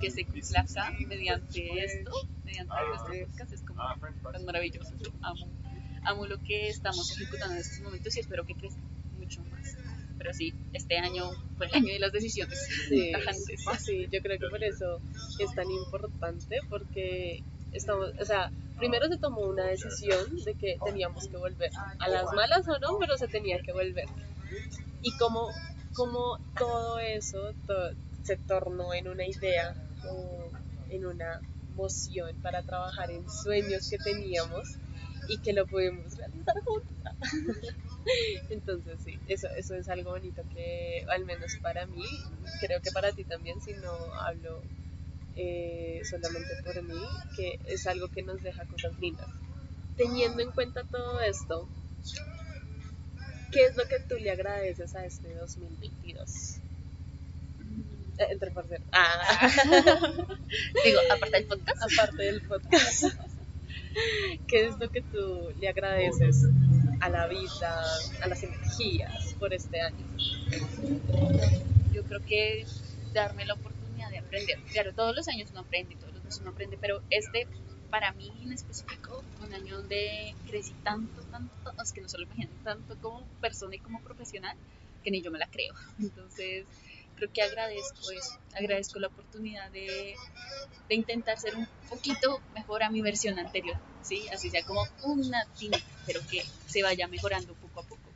que 0.00 0.10
se 0.10 0.24
cumpla 0.24 0.60
acá 0.60 0.92
mediante 1.06 1.84
esto, 1.84 2.10
mediante 2.44 2.74
nuestro 2.88 3.26
podcast, 3.26 3.52
es 3.52 3.62
como 3.62 3.80
tan 4.32 4.44
maravilloso, 4.44 4.90
yo 4.98 5.10
amo, 5.22 5.48
amo 6.04 6.26
lo 6.26 6.38
que 6.42 6.68
estamos 6.68 7.10
ejecutando 7.12 7.54
en 7.54 7.60
estos 7.60 7.80
momentos 7.80 8.16
y 8.16 8.20
espero 8.20 8.44
que 8.44 8.54
crezca 8.54 8.80
mucho 9.18 9.42
más. 9.44 9.76
pero 10.18 10.32
sí, 10.34 10.52
este 10.72 10.98
año 10.98 11.30
fue 11.56 11.66
el 11.66 11.74
año 11.74 11.92
de 11.94 11.98
las 11.98 12.12
decisiones 12.12 12.58
Sí, 12.88 13.10
tajantes. 13.12 13.64
sí, 13.80 14.06
yo 14.12 14.20
creo 14.20 14.38
que 14.38 14.48
por 14.48 14.62
eso 14.62 15.00
es 15.38 15.54
tan 15.54 15.70
importante, 15.70 16.58
porque 16.68 17.42
estamos, 17.72 18.10
o 18.20 18.24
sea, 18.24 18.50
primero 18.78 19.08
se 19.08 19.16
tomó 19.18 19.40
una 19.42 19.64
decisión 19.64 20.36
de 20.44 20.54
que 20.54 20.76
teníamos 20.84 21.26
que 21.26 21.36
volver, 21.38 21.70
a 21.98 22.08
las 22.08 22.26
malas 22.34 22.68
o 22.68 22.78
no, 22.78 22.98
pero 22.98 23.16
se 23.16 23.28
tenía 23.28 23.58
que 23.62 23.72
volver. 23.72 24.06
Y 25.02 25.16
como, 25.18 25.50
como 25.94 26.38
todo 26.56 26.98
eso 26.98 27.38
se 28.22 28.36
tornó 28.36 28.94
en 28.94 29.08
una 29.08 29.26
idea, 29.26 29.74
o 30.08 30.50
en 30.90 31.06
una 31.06 31.40
moción 31.74 32.36
para 32.42 32.62
trabajar 32.62 33.10
en 33.10 33.28
sueños 33.28 33.88
que 33.88 33.98
teníamos 33.98 34.78
y 35.28 35.38
que 35.38 35.52
lo 35.52 35.66
pudimos 35.66 36.16
realizar 36.16 36.54
juntos. 36.64 36.92
Entonces 38.50 39.00
sí, 39.02 39.18
eso, 39.28 39.48
eso 39.56 39.74
es 39.74 39.88
algo 39.88 40.10
bonito 40.10 40.42
que 40.52 41.04
al 41.08 41.24
menos 41.24 41.56
para 41.62 41.86
mí, 41.86 42.04
creo 42.60 42.80
que 42.82 42.90
para 42.90 43.12
ti 43.12 43.24
también, 43.24 43.60
si 43.60 43.72
no 43.74 43.92
hablo 44.26 44.60
eh, 45.36 46.00
solamente 46.04 46.50
por 46.64 46.82
mí, 46.82 47.00
que 47.36 47.58
es 47.66 47.86
algo 47.86 48.08
que 48.08 48.22
nos 48.22 48.42
deja 48.42 48.64
cosas 48.66 48.98
lindas. 49.00 49.28
Teniendo 49.96 50.42
en 50.42 50.50
cuenta 50.50 50.84
todo 50.84 51.20
esto, 51.20 51.68
¿qué 53.52 53.66
es 53.66 53.76
lo 53.76 53.86
que 53.86 54.00
tú 54.00 54.16
le 54.16 54.30
agradeces 54.30 54.94
a 54.94 55.04
este 55.04 55.34
2022? 55.34 56.56
Eh, 58.18 58.26
entre 58.30 58.50
parceros. 58.50 58.86
Ah, 58.92 59.48
Digo, 60.84 61.00
aparte 61.10 61.36
del 61.36 61.46
podcast, 61.46 61.82
aparte 61.82 62.22
del 62.22 62.42
podcast. 62.42 63.04
¿Qué 64.48 64.66
es 64.66 64.78
lo 64.78 64.90
que 64.90 65.02
tú 65.02 65.52
le 65.60 65.68
agradeces 65.68 66.46
a 67.00 67.08
la 67.10 67.26
vida, 67.26 67.84
a 68.22 68.26
las 68.26 68.42
energías 68.42 69.34
por 69.38 69.52
este 69.52 69.80
año? 69.80 70.06
yo 71.92 72.02
creo 72.04 72.24
que 72.24 72.64
darme 73.12 73.44
la 73.44 73.54
oportunidad 73.54 74.10
de 74.10 74.18
aprender. 74.18 74.58
Claro, 74.72 74.92
todos 74.94 75.14
los 75.14 75.28
años 75.28 75.50
uno 75.50 75.60
aprende, 75.60 75.94
todos 75.96 76.14
los 76.14 76.24
meses 76.24 76.40
uno 76.40 76.50
aprende, 76.50 76.78
pero 76.80 77.02
este, 77.10 77.46
para 77.92 78.10
mí 78.14 78.32
en 78.42 78.52
específico, 78.54 79.22
un 79.42 79.52
año 79.52 79.76
donde 79.76 80.34
crecí 80.46 80.72
tanto, 80.82 81.22
tanto, 81.24 81.74
es 81.82 81.92
que 81.92 82.00
no 82.00 82.08
solo 82.08 82.26
me 82.26 82.36
imagino, 82.36 82.58
tanto 82.64 82.96
como 83.02 83.28
persona 83.38 83.76
y 83.76 83.80
como 83.80 84.02
profesional, 84.02 84.56
que 85.04 85.10
ni 85.10 85.20
yo 85.20 85.30
me 85.30 85.38
la 85.38 85.46
creo. 85.46 85.74
Entonces, 85.98 86.64
creo 87.16 87.30
que 87.30 87.42
agradezco 87.42 88.10
eso, 88.10 88.40
agradezco 88.54 88.98
la 88.98 89.08
oportunidad 89.08 89.70
de, 89.72 90.14
de 90.88 90.94
intentar 90.94 91.38
ser 91.38 91.54
un 91.54 91.68
poquito 91.90 92.40
mejor 92.54 92.82
a 92.82 92.88
mi 92.88 93.02
versión 93.02 93.38
anterior, 93.38 93.76
¿sí? 94.00 94.26
Así 94.32 94.48
sea 94.48 94.64
como 94.64 94.80
una 95.02 95.44
tinta, 95.58 95.78
pero 96.06 96.20
que 96.30 96.42
se 96.66 96.82
vaya 96.82 97.06
mejorando 97.08 97.54
poco 97.56 97.80
a 97.80 97.82
poco 97.82 98.10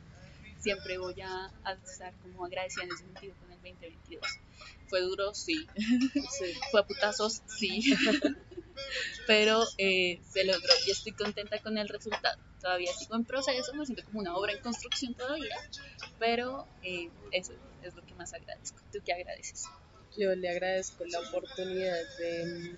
siempre 0.59 0.97
voy 0.97 1.21
a, 1.21 1.45
a 1.63 1.73
estar 1.73 2.13
como 2.23 2.43
agradecida 2.43 2.83
en 2.83 2.91
ese 2.91 3.05
sentido 3.05 3.35
con 3.39 3.51
el 3.51 3.61
2022. 3.61 4.21
Fue 4.87 5.01
duro, 5.01 5.33
sí. 5.33 5.65
Sí. 5.75 6.53
Fue 6.71 6.81
a 6.81 6.83
putazos, 6.83 7.43
sí. 7.45 7.83
Pero 9.25 9.63
eh, 9.77 10.21
se 10.29 10.43
logró 10.45 10.73
y 10.85 10.91
estoy 10.91 11.11
contenta 11.13 11.59
con 11.59 11.77
el 11.77 11.87
resultado. 11.87 12.37
Todavía 12.61 12.91
sigo 12.93 13.15
en 13.15 13.25
proceso, 13.25 13.73
me 13.73 13.85
siento 13.85 14.03
como 14.05 14.19
una 14.19 14.35
obra 14.35 14.53
en 14.53 14.59
construcción 14.59 15.13
todavía, 15.13 15.55
pero 16.19 16.67
eh, 16.83 17.09
eso 17.31 17.53
es 17.83 17.95
lo 17.95 18.05
que 18.05 18.13
más 18.15 18.33
agradezco. 18.33 18.79
¿Tú 18.91 18.99
qué 19.05 19.13
agradeces? 19.13 19.65
Yo 20.17 20.33
le 20.35 20.49
agradezco 20.49 21.05
la 21.05 21.19
oportunidad 21.19 21.99
de, 22.17 22.75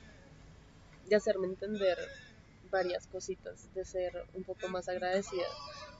de 1.06 1.16
hacerme 1.16 1.48
entender 1.48 1.98
varias 2.70 3.08
cositas, 3.08 3.74
de 3.74 3.86
ser 3.86 4.12
un 4.34 4.44
poco 4.44 4.68
más 4.68 4.90
agradecida. 4.90 5.48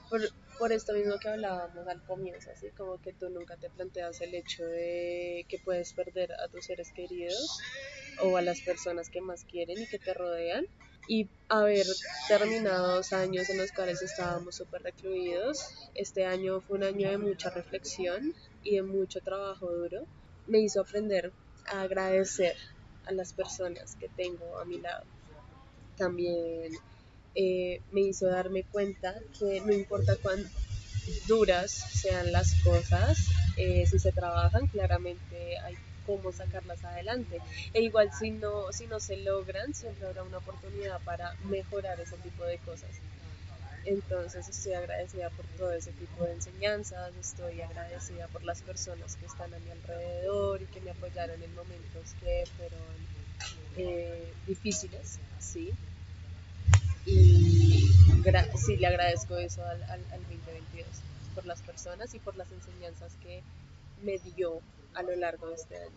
Por, 0.08 0.20
por 0.58 0.72
esto 0.72 0.92
mismo 0.92 1.18
que 1.18 1.28
hablábamos 1.28 1.86
al 1.86 2.02
comienzo, 2.04 2.50
así 2.50 2.70
como 2.76 3.00
que 3.00 3.12
tú 3.12 3.30
nunca 3.30 3.56
te 3.56 3.70
planteas 3.70 4.20
el 4.20 4.34
hecho 4.34 4.64
de 4.64 5.46
que 5.48 5.58
puedes 5.64 5.92
perder 5.92 6.32
a 6.32 6.48
tus 6.48 6.66
seres 6.66 6.92
queridos 6.92 7.60
o 8.22 8.36
a 8.36 8.42
las 8.42 8.60
personas 8.60 9.10
que 9.10 9.20
más 9.20 9.44
quieren 9.44 9.80
y 9.80 9.86
que 9.86 9.98
te 9.98 10.14
rodean. 10.14 10.66
Y 11.08 11.28
haber 11.48 11.86
terminado 12.28 12.96
dos 12.96 13.12
años 13.12 13.50
en 13.50 13.58
los 13.58 13.72
cuales 13.72 14.00
estábamos 14.02 14.54
súper 14.54 14.82
recluidos, 14.82 15.90
este 15.94 16.24
año 16.24 16.60
fue 16.60 16.78
un 16.78 16.84
año 16.84 17.10
de 17.10 17.18
mucha 17.18 17.50
reflexión 17.50 18.34
y 18.62 18.76
de 18.76 18.82
mucho 18.82 19.20
trabajo 19.20 19.66
duro, 19.72 20.06
me 20.46 20.60
hizo 20.60 20.80
aprender 20.80 21.32
a 21.66 21.82
agradecer 21.82 22.56
a 23.06 23.12
las 23.12 23.32
personas 23.32 23.96
que 23.96 24.08
tengo 24.08 24.58
a 24.58 24.64
mi 24.64 24.78
lado. 24.78 25.04
También 25.96 26.72
eh, 27.34 27.80
me 27.90 28.02
hizo 28.02 28.26
darme 28.26 28.64
cuenta 28.64 29.14
que 29.38 29.60
no 29.62 29.72
importa 29.72 30.16
cuán 30.22 30.48
duras 31.26 31.70
sean 31.70 32.30
las 32.32 32.54
cosas, 32.62 33.18
eh, 33.56 33.84
si 33.86 33.98
se 33.98 34.12
trabajan, 34.12 34.66
claramente 34.68 35.58
hay 35.58 35.76
cómo 36.10 36.32
sacarlas 36.32 36.82
adelante. 36.84 37.40
E 37.72 37.82
igual 37.82 38.10
si 38.18 38.30
no, 38.30 38.72
si 38.72 38.86
no 38.86 38.98
se 38.98 39.16
logran, 39.18 39.72
siempre 39.74 40.08
habrá 40.08 40.22
una 40.24 40.38
oportunidad 40.38 41.00
para 41.02 41.34
mejorar 41.44 42.00
ese 42.00 42.16
tipo 42.16 42.44
de 42.44 42.58
cosas. 42.58 42.90
Entonces 43.84 44.48
estoy 44.48 44.74
agradecida 44.74 45.30
por 45.30 45.46
todo 45.56 45.72
ese 45.72 45.92
tipo 45.92 46.24
de 46.24 46.32
enseñanzas, 46.32 47.12
estoy 47.18 47.62
agradecida 47.62 48.26
por 48.28 48.42
las 48.44 48.60
personas 48.60 49.16
que 49.16 49.26
están 49.26 49.54
a 49.54 49.58
mi 49.60 49.70
alrededor 49.70 50.60
y 50.60 50.66
que 50.66 50.80
me 50.80 50.90
apoyaron 50.90 51.42
en 51.42 51.54
momentos 51.54 52.14
que 52.20 52.44
fueron 52.56 52.80
eh, 53.76 54.32
difíciles, 54.46 55.18
sí. 55.38 55.72
Y 57.06 57.90
sí, 58.58 58.76
le 58.76 58.86
agradezco 58.86 59.36
eso 59.38 59.64
al, 59.64 59.82
al, 59.84 60.04
al 60.12 60.20
2022, 60.28 60.86
por 61.34 61.46
las 61.46 61.62
personas 61.62 62.12
y 62.14 62.18
por 62.18 62.36
las 62.36 62.52
enseñanzas 62.52 63.12
que 63.22 63.42
me 64.02 64.18
dio 64.18 64.60
a 64.94 65.02
lo 65.02 65.14
largo 65.16 65.48
de 65.48 65.54
este 65.54 65.76
año. 65.76 65.90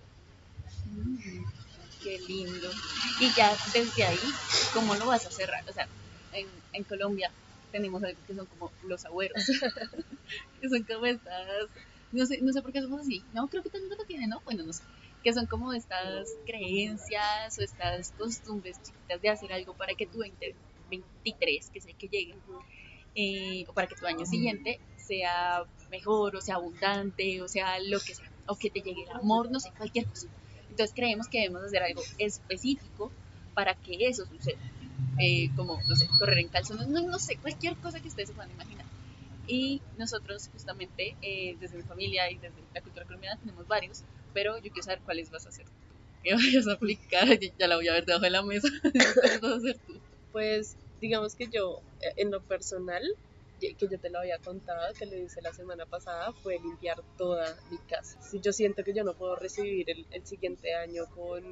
Mm, 0.86 1.44
qué 2.02 2.20
lindo. 2.20 2.70
Y 3.20 3.32
ya 3.34 3.56
desde 3.74 4.04
ahí, 4.04 4.20
¿cómo 4.74 4.96
lo 4.96 5.08
vas 5.08 5.26
a 5.26 5.32
cerrar? 5.32 5.63
O 5.70 5.74
sea, 5.74 5.88
en, 6.34 6.48
en 6.74 6.84
Colombia 6.84 7.32
tenemos 7.74 8.04
algo 8.04 8.20
que 8.28 8.36
son 8.36 8.46
como 8.46 8.72
los 8.84 9.04
abuelos, 9.06 9.36
que 10.62 10.70
son 10.70 10.84
como 10.84 11.06
estas, 11.08 11.70
no 12.12 12.26
sé, 12.26 12.39
no 12.42 12.54
sé 12.54 12.62
por 12.62 12.72
qué 12.72 12.82
somos 12.82 13.02
así, 13.02 13.24
no, 13.34 13.48
creo 13.48 13.63
que 13.63 13.70
todo 13.70 13.80
el 13.80 13.89
mundo 13.89 13.98
lo 13.98 14.06
tiene, 14.06 14.28
¿no? 14.28 14.42
Bueno, 14.46 14.63
no 14.63 14.72
sé, 14.72 14.84
que 15.24 15.34
son 15.34 15.48
como 15.48 15.74
estas 15.74 16.30
creencias 16.46 17.58
o 17.58 17.62
estas 17.63 18.12
costumbres 18.12 18.78
chiquitas 18.84 19.22
de 19.22 19.30
hacer 19.30 19.52
algo 19.54 19.74
para 19.74 19.96
que 19.96 20.06
tu 20.06 20.20
2023, 20.20 21.70
que 21.72 21.80
es 21.80 21.86
el 21.88 21.96
que 21.96 22.08
llegue, 22.08 22.36
eh, 23.16 23.66
o 23.68 23.74
para 23.74 23.88
que 23.88 23.96
tu 23.96 24.06
año 24.06 24.26
siguiente 24.26 24.80
sea 25.04 25.63
mejor, 25.89 26.36
o 26.36 26.42
sea 26.42 26.56
abundante, 26.56 27.42
o 27.42 27.48
sea 27.48 27.80
lo 27.80 28.00
que 28.00 28.16
sea, 28.16 28.32
o 28.48 28.56
que 28.56 28.70
te 28.70 28.82
llegue 28.82 29.04
el 29.04 29.12
amor, 29.12 29.52
no 29.52 29.60
sé, 29.60 29.72
cualquier 29.78 30.06
cosa. 30.08 30.28
Entonces 30.70 30.94
creemos 30.96 31.28
que 31.28 31.39
debemos 31.39 31.63
hacer 31.63 31.84
algo 31.84 32.02
específico 32.18 33.12
para 33.54 33.76
que 33.76 34.08
eso 34.08 34.26
suceda. 34.26 34.60
Eh, 35.20 35.50
como, 35.56 35.80
no 35.88 35.96
sé, 35.96 36.08
correr 36.18 36.39
en 36.39 36.48
calzones, 36.48 36.88
no, 36.88 37.02
no 37.02 37.20
sé, 37.20 37.38
cualquier 37.38 37.76
cosa 37.78 38.00
que 38.00 38.08
ustedes 38.08 38.30
se 38.30 38.36
puedan 38.36 38.52
imaginar. 38.52 38.86
Y 39.46 39.82
nosotros 39.98 40.50
justamente, 40.52 41.16
eh, 41.22 41.56
desde 41.60 41.78
mi 41.78 41.84
familia 41.84 42.32
y 42.32 42.36
desde 42.36 42.63
la 42.74 42.82
cultura 42.82 43.06
colombiana, 43.06 43.39
tenemos 43.39 43.68
varios, 43.68 44.04
pero 44.34 44.58
yo 44.58 44.72
quiero 44.72 44.84
saber 44.84 45.02
cuáles 45.04 45.30
vas 45.30 45.46
a 45.46 45.50
hacer. 45.50 45.66
¿Qué 46.24 46.34
vayas 46.34 46.68
a 46.68 46.74
aplicar? 46.74 47.28
Ya 47.60 47.68
la 47.68 47.76
voy 47.76 47.88
a 47.88 47.94
ver 47.94 48.06
debajo 48.06 48.24
de 48.24 48.30
la 48.32 48.42
mesa. 48.42 48.70
¿Cuáles 48.82 49.42
vas 49.42 49.52
a 49.52 49.56
hacer 49.58 49.78
tú? 49.86 50.00
Pues 50.32 50.78
digamos 51.02 51.36
que 51.36 51.48
yo, 51.52 51.82
eh, 52.00 52.13
en 52.18 52.32
lo 52.32 52.42
personal, 52.42 53.04
que 53.63 53.76
que 53.76 53.88
yo 53.88 53.99
te 53.99 54.10
lo 54.10 54.19
había 54.19 54.38
contado, 54.39 54.93
que 54.93 55.06
lo 55.06 55.15
hice 55.15 55.41
la 55.41 55.54
semana 55.54 55.86
pasada, 55.86 56.34
fue 56.34 56.60
limpiar 56.60 57.02
toda 57.17 57.58
mi 57.71 57.78
casa. 57.78 58.19
Yo 58.34 58.52
siento 58.52 58.84
que 58.84 58.93
yo 58.93 59.04
no 59.04 59.13
puedo 59.15 59.36
recibir 59.36 59.89
el, 59.89 60.06
el 60.12 60.26
siguiente 60.26 60.73
año 60.76 61.06
con 61.15 61.43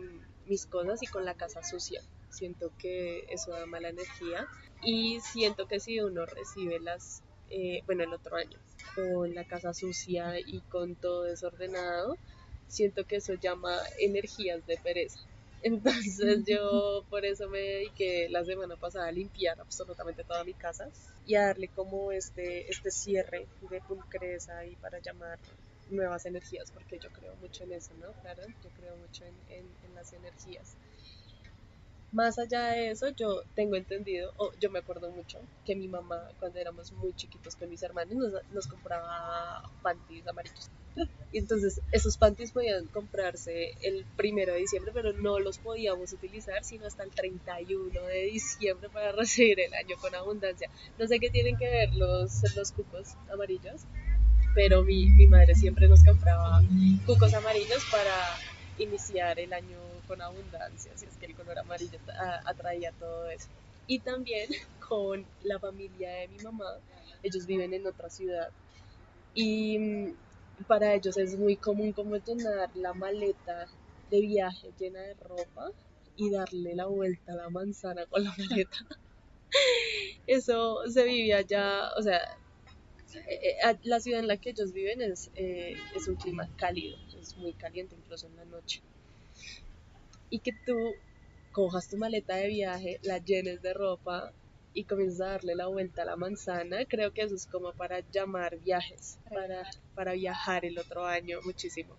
mis 0.45 0.65
cosas 0.65 1.01
y 1.01 1.07
con 1.07 1.25
la 1.25 1.35
casa 1.35 1.63
sucia. 1.63 2.01
Siento 2.29 2.71
que 2.77 3.25
eso 3.29 3.51
da 3.51 3.65
mala 3.65 3.89
energía 3.89 4.47
y 4.83 5.19
siento 5.21 5.67
que 5.67 5.79
si 5.79 5.99
uno 5.99 6.25
recibe 6.25 6.79
las, 6.79 7.23
eh, 7.49 7.81
bueno, 7.85 8.03
el 8.03 8.13
otro 8.13 8.35
año, 8.35 8.57
con 8.95 9.33
la 9.33 9.45
casa 9.45 9.73
sucia 9.73 10.39
y 10.39 10.61
con 10.61 10.95
todo 10.95 11.23
desordenado, 11.23 12.17
siento 12.67 13.05
que 13.05 13.17
eso 13.17 13.33
llama 13.35 13.77
energías 13.99 14.65
de 14.65 14.77
pereza. 14.77 15.19
Entonces 15.61 16.43
yo 16.47 17.05
por 17.09 17.25
eso 17.25 17.47
me 17.49 17.59
dediqué 17.59 18.27
la 18.29 18.43
semana 18.43 18.77
pasada 18.77 19.07
a 19.07 19.11
limpiar 19.11 19.59
absolutamente 19.59 20.23
toda 20.23 20.43
mi 20.43 20.53
casa 20.55 20.89
y 21.25 21.35
a 21.35 21.47
darle 21.47 21.69
como 21.69 22.11
este, 22.11 22.69
este 22.71 22.91
cierre 22.91 23.49
de 23.59 23.81
pulcreza 23.81 24.65
y 24.65 24.75
para 24.77 24.99
llamar 24.99 25.39
nuevas 25.87 26.25
energías, 26.25 26.71
porque 26.71 26.99
yo 26.99 27.11
creo 27.11 27.35
mucho 27.37 27.63
en 27.63 27.73
eso, 27.73 27.93
¿no? 27.95 28.13
Claro, 28.15 28.43
yo 28.61 28.71
creo 28.71 28.97
mucho 28.97 29.25
en, 29.25 29.43
en, 29.47 29.77
en 29.81 29.93
las 29.93 30.13
energías. 30.13 30.77
Más 32.11 32.37
allá 32.37 32.71
de 32.71 32.91
eso, 32.91 33.07
yo 33.09 33.43
tengo 33.55 33.75
entendido, 33.77 34.33
o 34.37 34.51
yo 34.59 34.69
me 34.69 34.79
acuerdo 34.79 35.09
mucho, 35.11 35.39
que 35.65 35.75
mi 35.75 35.87
mamá, 35.87 36.29
cuando 36.39 36.59
éramos 36.59 36.91
muy 36.91 37.13
chiquitos 37.13 37.55
con 37.55 37.69
mis 37.69 37.83
hermanos, 37.83 38.15
nos, 38.15 38.31
nos 38.51 38.67
compraba 38.67 39.69
panties 39.81 40.27
amarillos. 40.27 40.69
Y 41.31 41.37
entonces 41.37 41.79
esos 41.93 42.17
panties 42.17 42.51
podían 42.51 42.87
comprarse 42.87 43.71
el 43.81 44.05
primero 44.17 44.53
de 44.53 44.59
diciembre, 44.59 44.91
pero 44.93 45.13
no 45.13 45.39
los 45.39 45.57
podíamos 45.57 46.11
utilizar 46.11 46.65
sino 46.65 46.85
hasta 46.85 47.03
el 47.03 47.11
31 47.11 48.01
de 48.01 48.23
diciembre 48.25 48.89
para 48.89 49.11
recibir 49.13 49.61
el 49.61 49.73
año 49.73 49.95
con 50.01 50.13
abundancia. 50.13 50.69
No 50.99 51.07
sé 51.07 51.19
qué 51.19 51.29
tienen 51.29 51.57
que 51.57 51.69
ver 51.69 51.95
los, 51.95 52.43
los 52.55 52.71
cupos 52.73 53.15
amarillos, 53.31 53.83
pero 54.53 54.83
mi, 54.83 55.05
mi 55.11 55.27
madre 55.27 55.55
siempre 55.55 55.87
nos 55.87 56.03
compraba 56.03 56.61
cucos 57.05 57.33
amarillos 57.33 57.85
para 57.89 58.13
iniciar 58.77 59.39
el 59.39 59.53
año 59.53 59.77
con 60.11 60.21
abundancia, 60.21 60.91
si 60.97 61.05
es 61.05 61.15
que 61.15 61.27
el 61.27 61.35
color 61.35 61.57
amarillo 61.57 61.97
atraía 62.45 62.91
todo 62.99 63.29
eso. 63.29 63.47
Y 63.87 63.99
también 63.99 64.49
con 64.89 65.25
la 65.43 65.57
familia 65.57 66.11
de 66.11 66.27
mi 66.27 66.37
mamá, 66.39 66.65
ellos 67.23 67.45
viven 67.45 67.73
en 67.73 67.87
otra 67.87 68.09
ciudad. 68.09 68.49
Y 69.33 69.79
mm, 69.79 70.15
para 70.67 70.93
ellos 70.95 71.15
es 71.15 71.37
muy 71.37 71.55
común 71.55 71.93
como 71.93 72.17
llenar 72.17 72.69
la 72.75 72.93
maleta 72.93 73.67
de 74.09 74.19
viaje 74.19 74.73
llena 74.77 74.99
de 74.99 75.13
ropa 75.13 75.71
y 76.17 76.29
darle 76.29 76.75
la 76.75 76.87
vuelta 76.87 77.31
a 77.31 77.35
la 77.35 77.49
manzana 77.49 78.05
con 78.07 78.25
la 78.25 78.35
maleta. 78.37 78.79
Eso 80.27 80.89
se 80.89 81.05
vivía 81.05 81.39
ya, 81.39 81.89
o 81.97 82.01
sea, 82.01 82.19
eh, 83.13 83.55
eh, 83.63 83.77
la 83.83 84.01
ciudad 84.01 84.19
en 84.19 84.27
la 84.27 84.35
que 84.35 84.49
ellos 84.49 84.73
viven 84.73 85.01
es, 85.01 85.31
eh, 85.35 85.77
es 85.95 86.05
un 86.09 86.15
clima 86.15 86.49
cálido, 86.57 86.97
es 87.17 87.37
muy 87.37 87.53
caliente 87.53 87.95
incluso 87.95 88.27
en 88.27 88.35
la 88.35 88.43
noche. 88.43 88.81
Y 90.31 90.39
que 90.39 90.53
tú 90.65 90.75
cojas 91.51 91.87
tu 91.89 91.97
maleta 91.97 92.35
de 92.35 92.47
viaje, 92.47 92.99
la 93.03 93.19
llenes 93.19 93.61
de 93.61 93.73
ropa 93.73 94.33
y 94.73 94.85
comienzas 94.85 95.21
a 95.21 95.31
darle 95.31 95.55
la 95.55 95.67
vuelta 95.67 96.01
a 96.01 96.05
la 96.05 96.15
manzana, 96.15 96.85
creo 96.85 97.11
que 97.13 97.21
eso 97.21 97.35
es 97.35 97.45
como 97.45 97.73
para 97.73 97.99
llamar 98.11 98.57
viajes, 98.59 99.19
para, 99.29 99.69
para 99.93 100.13
viajar 100.13 100.65
el 100.65 100.79
otro 100.79 101.05
año 101.05 101.39
muchísimo. 101.43 101.95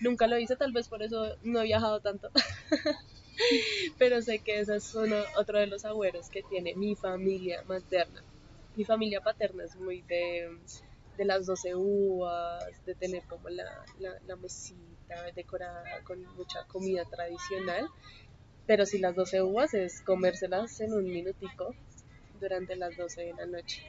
Nunca 0.00 0.26
lo 0.26 0.36
hice, 0.36 0.56
tal 0.56 0.72
vez 0.72 0.88
por 0.88 1.02
eso 1.02 1.36
no 1.44 1.60
he 1.60 1.64
viajado 1.64 2.00
tanto. 2.00 2.28
Pero 3.98 4.20
sé 4.20 4.40
que 4.40 4.60
ese 4.60 4.76
es 4.76 4.94
uno, 4.94 5.16
otro 5.36 5.58
de 5.58 5.68
los 5.68 5.84
agüeros 5.84 6.28
que 6.28 6.42
tiene 6.42 6.74
mi 6.74 6.96
familia 6.96 7.62
materna. 7.68 8.22
Mi 8.74 8.84
familia 8.84 9.20
paterna 9.20 9.64
es 9.64 9.76
muy 9.76 10.02
de, 10.02 10.58
de 11.16 11.24
las 11.24 11.46
12 11.46 11.76
uvas, 11.76 12.64
de 12.84 12.94
tener 12.94 13.22
como 13.24 13.48
la, 13.48 13.64
la, 14.00 14.18
la 14.26 14.36
decorada 15.34 15.84
con 16.04 16.22
mucha 16.36 16.64
comida 16.66 17.04
tradicional. 17.04 17.88
Pero 18.66 18.86
si 18.86 18.98
las 18.98 19.14
12 19.14 19.42
uvas 19.42 19.74
es 19.74 20.00
comérselas 20.02 20.80
en 20.80 20.94
un 20.94 21.04
minutico 21.04 21.74
durante 22.40 22.76
las 22.76 22.96
12 22.96 23.22
de 23.22 23.34
la 23.34 23.46
noche. 23.46 23.82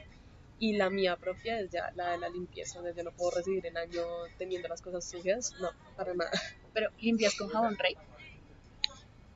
Y 0.58 0.76
la 0.76 0.88
mía 0.88 1.16
propia 1.16 1.60
es 1.60 1.70
ya 1.70 1.92
la 1.96 2.12
de 2.12 2.18
la 2.18 2.28
limpieza, 2.28 2.78
donde 2.78 2.94
yo 2.94 3.02
no 3.02 3.12
puedo 3.12 3.32
recibir 3.32 3.66
el 3.66 3.76
año 3.76 4.02
teniendo 4.38 4.68
las 4.68 4.80
cosas 4.80 5.04
sucias, 5.04 5.52
no, 5.60 5.70
para 5.96 6.14
nada. 6.14 6.30
Pero 6.72 6.90
limpias 7.00 7.34
con 7.36 7.48
jabón 7.48 7.76
rey. 7.76 7.96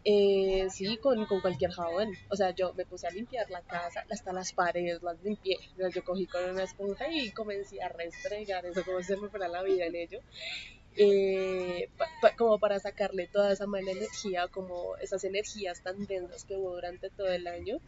Eh, 0.05 0.69
sí, 0.71 0.97
con, 0.97 1.27
con, 1.27 1.41
cualquier 1.41 1.73
jabón. 1.73 2.13
O 2.31 2.37
sea, 2.37 2.53
yo 2.53 2.73
me 2.75 2.87
puse 2.87 3.07
a 3.07 3.11
limpiar 3.11 3.51
la 3.51 3.61
casa, 3.63 4.07
hasta 4.11 4.33
las 4.33 4.53
paredes 4.53 5.03
las 5.03 5.21
limpié. 5.23 5.59
Yo 5.77 6.05
cogí 6.05 6.27
con 6.27 6.49
una 6.49 6.63
esponja 6.63 7.11
y 7.11 7.31
comencé 7.33 7.83
a 7.83 7.89
restregar 7.89 8.65
eso, 8.65 8.85
como 8.85 9.03
se 9.03 9.17
me 9.17 9.29
fuera 9.29 9.49
la 9.49 9.63
vida 9.63 9.85
en 9.87 9.97
ello. 9.97 10.21
Eh, 10.97 11.89
como 12.37 12.59
para 12.59 12.81
sacarle 12.81 13.29
toda 13.29 13.53
esa 13.53 13.67
mala 13.67 13.93
energía, 13.93 14.49
como 14.49 14.97
esas 14.97 15.23
energías 15.25 15.81
tan 15.83 16.07
densas 16.07 16.45
que 16.45 16.57
hubo 16.57 16.75
durante 16.75 17.11
todo 17.11 17.29
el 17.29 17.47
año, 17.47 17.79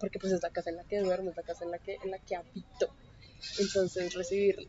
porque 0.00 0.18
pues 0.18 0.32
es 0.32 0.42
la 0.42 0.50
casa 0.50 0.70
en 0.70 0.76
la 0.76 0.84
que 0.84 0.98
duermo, 0.98 1.30
es 1.30 1.36
la 1.36 1.42
casa 1.42 1.64
en 1.64 1.70
la 1.70 1.78
que, 1.78 1.96
en 2.02 2.10
la 2.10 2.18
que 2.18 2.36
habito. 2.36 2.88
Entonces 3.58 4.14
recibir 4.14 4.68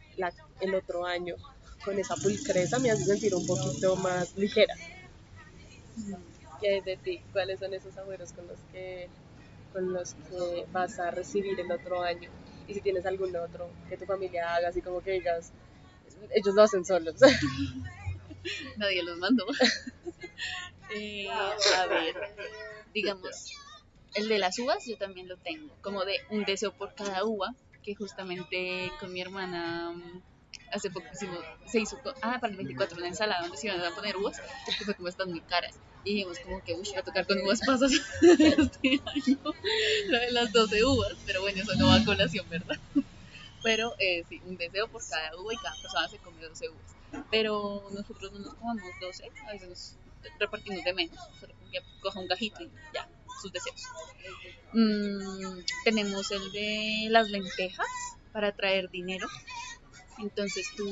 el 0.62 0.76
otro 0.76 1.06
año 1.06 1.36
con 1.84 1.97
esa 2.00 2.15
pulcreza 2.15 2.80
me 2.80 2.91
hace 2.91 3.06
sentir 3.06 3.34
un 3.34 3.45
poquito 3.45 3.95
más 3.95 4.36
ligera. 4.38 4.76
¿Qué 6.60 6.69
hay 6.69 6.82
de 6.82 6.97
ti? 6.97 7.21
¿Cuáles 7.32 7.60
son 7.60 7.73
esos 7.73 7.97
abuelos 7.97 8.34
con 8.34 8.47
los 8.47 8.60
que 8.71 9.10
con 9.73 9.93
los 9.93 10.13
que 10.13 10.65
vas 10.71 10.97
a 11.00 11.12
recibir 11.12 11.60
el 11.60 11.71
otro 11.71 12.02
año? 12.02 12.30
Y 12.67 12.73
si 12.73 12.82
tienes 12.82 13.06
algún 13.06 13.36
otro 13.36 13.69
que 13.89 13.97
tu 13.97 14.06
familia 14.06 14.56
haga, 14.56 14.69
así 14.69 14.82
como 14.82 15.02
que 15.02 15.12
digas, 15.12 15.52
ellos 16.32 16.56
lo 16.56 16.63
hacen 16.63 16.86
solos. 16.86 17.15
Nadie 18.77 19.03
los 19.03 19.17
mandó. 19.17 19.45
Eh, 20.95 21.27
a 21.30 21.86
ver, 21.88 22.15
digamos, 22.93 23.51
el 24.13 24.30
de 24.30 24.39
las 24.39 24.58
uvas 24.58 24.86
yo 24.86 24.97
también 24.97 25.27
lo 25.27 25.36
tengo, 25.36 25.69
como 25.82 26.06
de 26.06 26.15
un 26.30 26.45
deseo 26.45 26.71
por 26.71 26.95
cada 26.95 27.25
uva, 27.25 27.53
que 27.84 27.93
justamente 27.93 28.89
con 28.97 29.12
mi 29.12 29.19
hermana 29.19 29.91
mm, 29.91 30.21
hace 30.71 30.89
poco 30.89 31.08
se 31.65 31.80
hizo, 31.80 31.97
ah, 32.21 32.38
para 32.39 32.51
el 32.51 32.58
24 32.58 32.97
una 32.97 33.08
ensalada 33.08 33.41
donde 33.41 33.58
se 33.58 33.67
iban 33.67 33.82
a 33.82 33.93
poner 33.93 34.17
uvas, 34.17 34.41
que 34.65 34.86
fue 34.86 34.95
como 34.95 35.08
están 35.08 35.30
muy 35.30 35.41
caras. 35.41 35.75
Y 36.03 36.15
dijimos 36.15 36.39
como 36.39 36.63
que, 36.63 36.73
uy, 36.73 36.88
va 36.95 37.01
a 37.01 37.03
tocar 37.03 37.27
con 37.27 37.41
uvas 37.41 37.60
pasas 37.65 37.91
este 38.21 39.01
año, 39.06 39.38
lo 40.08 40.19
de 40.19 40.32
las 40.32 40.53
12 40.53 40.86
uvas, 40.86 41.13
pero 41.25 41.41
bueno, 41.41 41.62
eso 41.62 41.75
no 41.75 41.88
va 41.88 41.95
a 41.95 42.06
colación, 42.06 42.47
¿verdad? 42.49 42.77
Pero 43.67 43.93
eh, 43.99 44.23
sí, 44.30 44.39
un 44.45 44.56
deseo 44.56 44.88
por 44.88 45.06
cada 45.10 45.36
uva 45.36 45.53
y 45.53 45.58
cada 45.58 45.75
persona 45.82 46.08
se 46.08 46.19
come 46.19 46.41
12 46.41 46.69
uvas. 46.69 47.25
Pero 47.30 47.89
nosotros 47.91 48.32
no 48.32 48.39
nos 48.39 48.56
comamos 48.56 48.82
12, 49.01 49.30
a 49.45 49.51
veces 49.51 49.67
nos 49.67 49.97
repartimos 50.39 50.86
de 50.86 50.93
menos, 50.93 51.19
solo 51.38 51.53
que 51.69 51.80
coja 52.01 52.17
un 52.21 52.30
cajito 52.30 52.63
y 52.63 52.71
ya, 52.93 53.10
sus 53.41 53.51
deseos. 53.51 53.84
Mm, 54.71 55.65
tenemos 55.84 56.32
el 56.32 56.49
de 56.53 57.08
las 57.10 57.30
lentejas 57.30 57.88
para 58.32 58.53
traer 58.53 58.89
dinero. 58.89 59.27
Entonces 60.17 60.65
tú 60.77 60.89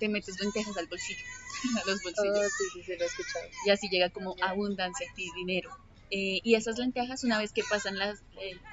te 0.00 0.08
metes 0.08 0.40
lentejas 0.40 0.76
al 0.78 0.88
bolsillo, 0.88 1.24
a 1.80 1.88
los 1.88 2.02
bolsillos. 2.02 2.38
Oh, 2.38 2.48
sí, 2.58 2.64
sí, 2.72 2.82
sí, 2.82 2.96
lo 2.98 3.04
he 3.04 3.06
escuchado. 3.06 3.46
Y 3.66 3.70
así 3.70 3.88
llega 3.88 4.10
como 4.10 4.34
abundancia 4.42 5.06
a 5.08 5.14
ti, 5.14 5.30
dinero. 5.36 5.70
Eh, 6.10 6.40
y 6.42 6.56
esas 6.56 6.76
lentejas, 6.76 7.22
una 7.22 7.38
vez 7.38 7.52
que 7.52 7.62
pasan 7.62 7.96
las 7.96 8.18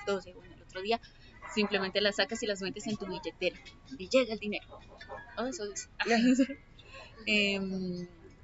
12, 0.07 0.33
bueno, 0.33 0.55
el 0.55 0.63
otro 0.63 0.81
día, 0.81 0.99
simplemente 1.53 2.01
las 2.01 2.17
sacas 2.17 2.41
y 2.43 2.47
las 2.47 2.61
metes 2.61 2.87
en 2.87 2.97
tu 2.97 3.05
billetera 3.05 3.57
y 3.97 4.09
llega 4.09 4.33
el 4.33 4.39
dinero. 4.39 4.67
Oh, 5.37 5.45
eso 5.45 5.63
es. 5.71 5.89
eh, 7.25 7.59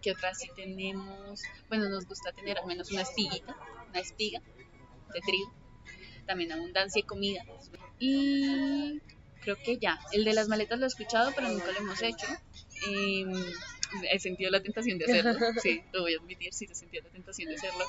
¿Qué 0.02 0.12
otras 0.12 0.40
sí 0.40 0.50
tenemos? 0.56 1.42
Bueno, 1.70 1.90
nos 1.90 2.06
gusta 2.06 2.32
tener 2.34 2.58
al 2.58 2.66
menos 2.66 2.92
una 2.92 3.04
espiguita, 3.04 3.56
una 3.90 4.00
espiga 4.00 4.42
de 5.14 5.20
trigo, 5.22 5.54
también 6.26 6.52
abundancia 6.52 7.00
y 7.00 7.04
comida. 7.04 7.44
Y 8.00 9.00
creo 9.42 9.56
que 9.64 9.78
ya, 9.78 10.00
el 10.12 10.26
de 10.26 10.34
las 10.34 10.50
maletas 10.50 10.80
lo 10.80 10.86
he 10.86 10.88
escuchado, 10.88 11.32
pero 11.36 11.50
nunca 11.50 11.72
lo 11.72 11.80
hemos 11.80 12.02
hecho. 12.02 12.28
Eh, 12.90 13.26
he 14.12 14.20
sentido 14.20 14.52
la 14.52 14.62
tentación 14.62 14.98
de 14.98 15.06
hacerlo, 15.06 15.34
sí, 15.62 15.84
lo 15.94 16.02
voy 16.02 16.16
a 16.16 16.18
admitir, 16.18 16.54
sí, 16.54 16.66
he 16.70 16.76
sentido 16.76 17.04
la 17.04 17.10
tentación 17.10 17.50
de 17.50 17.56
hacerlo. 17.56 17.86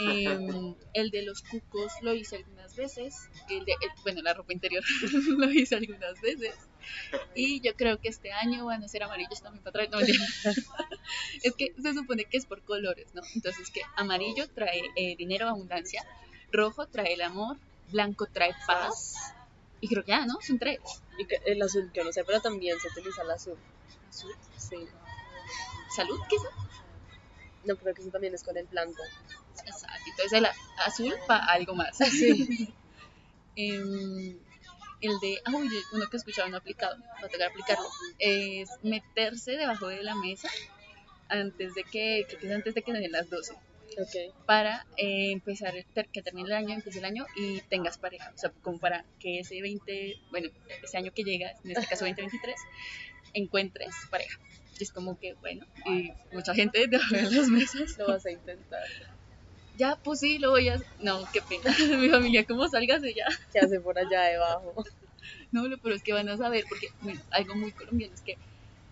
Eh, 0.00 0.74
el 0.92 1.10
de 1.10 1.22
los 1.22 1.42
cucos 1.42 1.92
lo 2.02 2.14
hice 2.14 2.36
algunas 2.36 2.76
veces, 2.76 3.28
el 3.48 3.64
de, 3.64 3.74
bueno, 4.02 4.22
la 4.22 4.34
ropa 4.34 4.52
interior 4.52 4.84
lo 5.36 5.50
hice 5.50 5.76
algunas 5.76 6.20
veces. 6.20 6.54
Y 7.34 7.60
yo 7.60 7.74
creo 7.74 7.98
que 7.98 8.08
este 8.08 8.32
año 8.32 8.66
van 8.66 8.84
a 8.84 8.88
ser 8.88 9.02
amarillos 9.02 9.42
también 9.42 9.62
para 9.64 9.88
traer. 9.88 9.90
No, 9.90 9.98
es 11.42 11.54
que 11.56 11.74
se 11.80 11.94
supone 11.94 12.24
que 12.24 12.36
es 12.36 12.46
por 12.46 12.62
colores, 12.62 13.14
¿no? 13.14 13.22
Entonces 13.34 13.70
que 13.70 13.80
amarillo 13.96 14.48
trae 14.48 14.82
eh, 14.94 15.16
dinero, 15.16 15.48
abundancia, 15.48 16.04
rojo 16.52 16.86
trae 16.86 17.14
el 17.14 17.22
amor, 17.22 17.56
blanco 17.90 18.26
trae 18.26 18.54
paz. 18.66 19.14
Y 19.80 19.88
creo 19.88 20.04
que 20.04 20.10
ya, 20.10 20.26
¿no? 20.26 20.38
Son 20.40 20.58
tres. 20.58 20.80
Y 21.18 21.26
el 21.50 21.62
azul, 21.62 21.90
que 21.92 22.04
no 22.04 22.12
sé, 22.12 22.24
pero 22.24 22.40
también 22.40 22.78
se 22.80 22.88
utiliza 22.88 23.22
el 23.22 23.30
azul. 23.30 23.58
¿Azul? 24.08 24.34
Sí. 24.56 24.76
¿Salud, 25.94 26.18
quizá? 26.28 26.48
No, 27.64 27.76
creo 27.76 27.94
que 27.94 28.02
eso 28.02 28.10
también 28.10 28.34
es 28.34 28.42
con 28.42 28.56
el 28.56 28.66
blanco. 28.66 29.02
Entonces 30.18 30.32
el 30.32 30.46
azul 30.84 31.14
para 31.26 31.44
algo 31.44 31.74
más. 31.74 31.96
Sí. 31.96 32.68
eh, 33.56 34.36
el 35.00 35.20
de, 35.20 35.40
ah, 35.44 35.52
uy, 35.54 35.68
uno 35.92 36.10
que 36.10 36.16
escuchaba 36.16 36.48
no 36.48 36.56
aplicado, 36.56 36.96
va 37.22 37.26
a 37.26 37.28
tocar 37.28 37.50
aplicarlo, 37.50 37.88
es 38.18 38.68
meterse 38.82 39.52
debajo 39.52 39.86
de 39.86 40.02
la 40.02 40.16
mesa 40.16 40.50
antes 41.28 41.74
de 41.76 41.84
que, 41.84 42.24
creo 42.26 42.40
que 42.40 42.46
es 42.48 42.52
antes 42.52 42.74
de 42.74 42.82
que 42.82 42.92
den 42.92 43.12
las 43.12 43.30
12. 43.30 43.54
Okay. 44.00 44.30
Para 44.44 44.86
eh, 44.96 45.30
empezar, 45.30 45.72
que 46.12 46.22
termine 46.22 46.48
el 46.48 46.54
año, 46.54 46.74
empiece 46.74 46.98
el 46.98 47.04
año 47.04 47.26
y 47.36 47.60
tengas 47.62 47.96
pareja. 47.96 48.32
O 48.34 48.38
sea, 48.38 48.50
como 48.62 48.78
para 48.78 49.04
que 49.20 49.40
ese 49.40 49.60
20, 49.60 50.16
bueno, 50.30 50.50
ese 50.82 50.98
año 50.98 51.12
que 51.12 51.22
llega, 51.22 51.52
en 51.64 51.70
este 51.72 51.86
caso 51.86 52.04
2023, 52.04 52.56
encuentres 53.34 53.94
pareja. 54.10 54.38
Y 54.78 54.82
es 54.82 54.92
como 54.92 55.18
que, 55.18 55.34
bueno, 55.34 55.64
y 55.86 56.12
mucha 56.32 56.54
gente 56.54 56.86
debajo 56.86 57.14
de 57.14 57.30
las 57.30 57.48
mesas. 57.48 57.98
Lo 57.98 58.08
vas 58.08 58.26
a 58.26 58.30
intentar. 58.30 58.82
Ya, 59.78 59.96
pues 60.02 60.18
sí, 60.18 60.38
lo 60.38 60.50
voy 60.50 60.68
a. 60.68 60.82
No, 60.98 61.20
qué 61.32 61.40
pena. 61.40 61.64
Mi 61.98 62.08
familia, 62.08 62.44
¿cómo 62.44 62.68
salgas 62.68 63.00
de 63.00 63.10
allá? 63.10 63.26
¿Qué 63.52 63.60
hace 63.60 63.80
por 63.80 63.96
allá 63.96 64.22
debajo? 64.22 64.74
No, 65.52 65.62
pero 65.80 65.94
es 65.94 66.02
que 66.02 66.12
van 66.12 66.28
a 66.28 66.36
saber, 66.36 66.64
porque 66.68 66.88
algo 67.30 67.54
muy 67.54 67.70
colombiano 67.70 68.12
es 68.12 68.22
que 68.22 68.36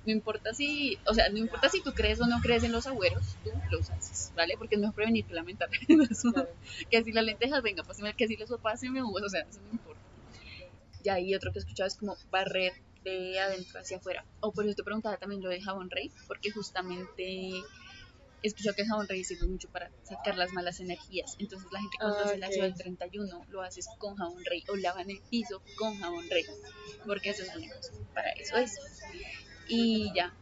no 0.07 0.12
importa 0.12 0.55
si, 0.55 0.96
o 1.07 1.12
sea, 1.12 1.29
no 1.29 1.38
importa 1.38 1.68
si 1.68 1.83
tú 1.83 1.92
crees 1.92 2.20
o 2.20 2.27
no 2.27 2.40
crees 2.40 2.62
en 2.62 2.70
los 2.70 2.87
agüeros, 2.87 3.37
tú 3.42 3.51
los 3.70 3.90
haces, 3.90 4.33
¿vale? 4.37 4.55
Porque 4.57 4.77
es 4.77 4.81
mejor 4.81 4.94
prevenir 4.94 5.27
que 5.27 5.35
lamentar. 5.35 5.68
Claro. 6.33 6.49
Que 6.88 6.99
así 6.99 7.12
las 7.12 7.25
lentejas, 7.25 7.62
venga, 7.62 7.83
pues 7.83 7.99
que 8.16 8.25
así 8.25 8.37
las 8.37 8.49
sopas 8.49 8.79
se 8.79 8.88
me 8.88 9.03
o 9.03 9.29
sea, 9.29 9.40
eso 9.42 9.61
no 9.61 9.72
importa. 9.72 10.01
Ya 11.03 11.14
hay 11.14 11.35
otro 11.35 11.53
que 11.53 11.59
he 11.59 11.62
escuchado 11.62 11.88
es 11.88 11.96
como 11.96 12.16
barrer 12.31 12.72
de 13.03 13.40
adentro 13.40 13.81
hacia 13.81 13.96
afuera. 13.96 14.25
O 14.40 14.53
por 14.53 14.64
eso 14.64 14.77
te 14.77 14.85
preguntaba 14.85 15.16
también 15.16 15.42
lo 15.42 15.49
de 15.49 15.61
jabón 15.61 15.90
rey, 15.90 16.12
porque 16.29 16.53
justamente 16.53 17.62
escuchado 18.42 18.75
que 18.77 18.83
el 18.83 18.88
jabón 18.88 19.09
rey 19.09 19.25
sirve 19.25 19.46
mucho 19.46 19.68
para 19.70 19.90
sacar 20.03 20.37
las 20.37 20.53
malas 20.53 20.81
energías. 20.81 21.35
Entonces 21.38 21.68
la 21.72 21.81
gente 21.81 21.96
cuando 21.99 22.18
Ah, 22.18 22.22
hace 22.25 22.38
la 22.38 22.46
ok. 22.46 22.53
ciudad 22.53 22.68
del 22.68 22.77
31 22.77 23.44
lo 23.49 23.62
haces 23.62 23.87
con 23.99 24.14
jabón 24.16 24.44
rey 24.44 24.62
o 24.68 24.77
lavan 24.77 25.11
el 25.11 25.20
piso 25.31 25.62
con 25.79 25.96
jabón 25.99 26.29
rey, 26.31 26.44
porque 27.07 27.31
eso 27.31 27.42
es 27.42 27.53
lo 27.53 27.59
único, 27.59 27.75
para 28.14 28.31
eso 28.33 28.57
es. 28.57 28.75
Y 29.68 30.12
ya. 30.14 30.33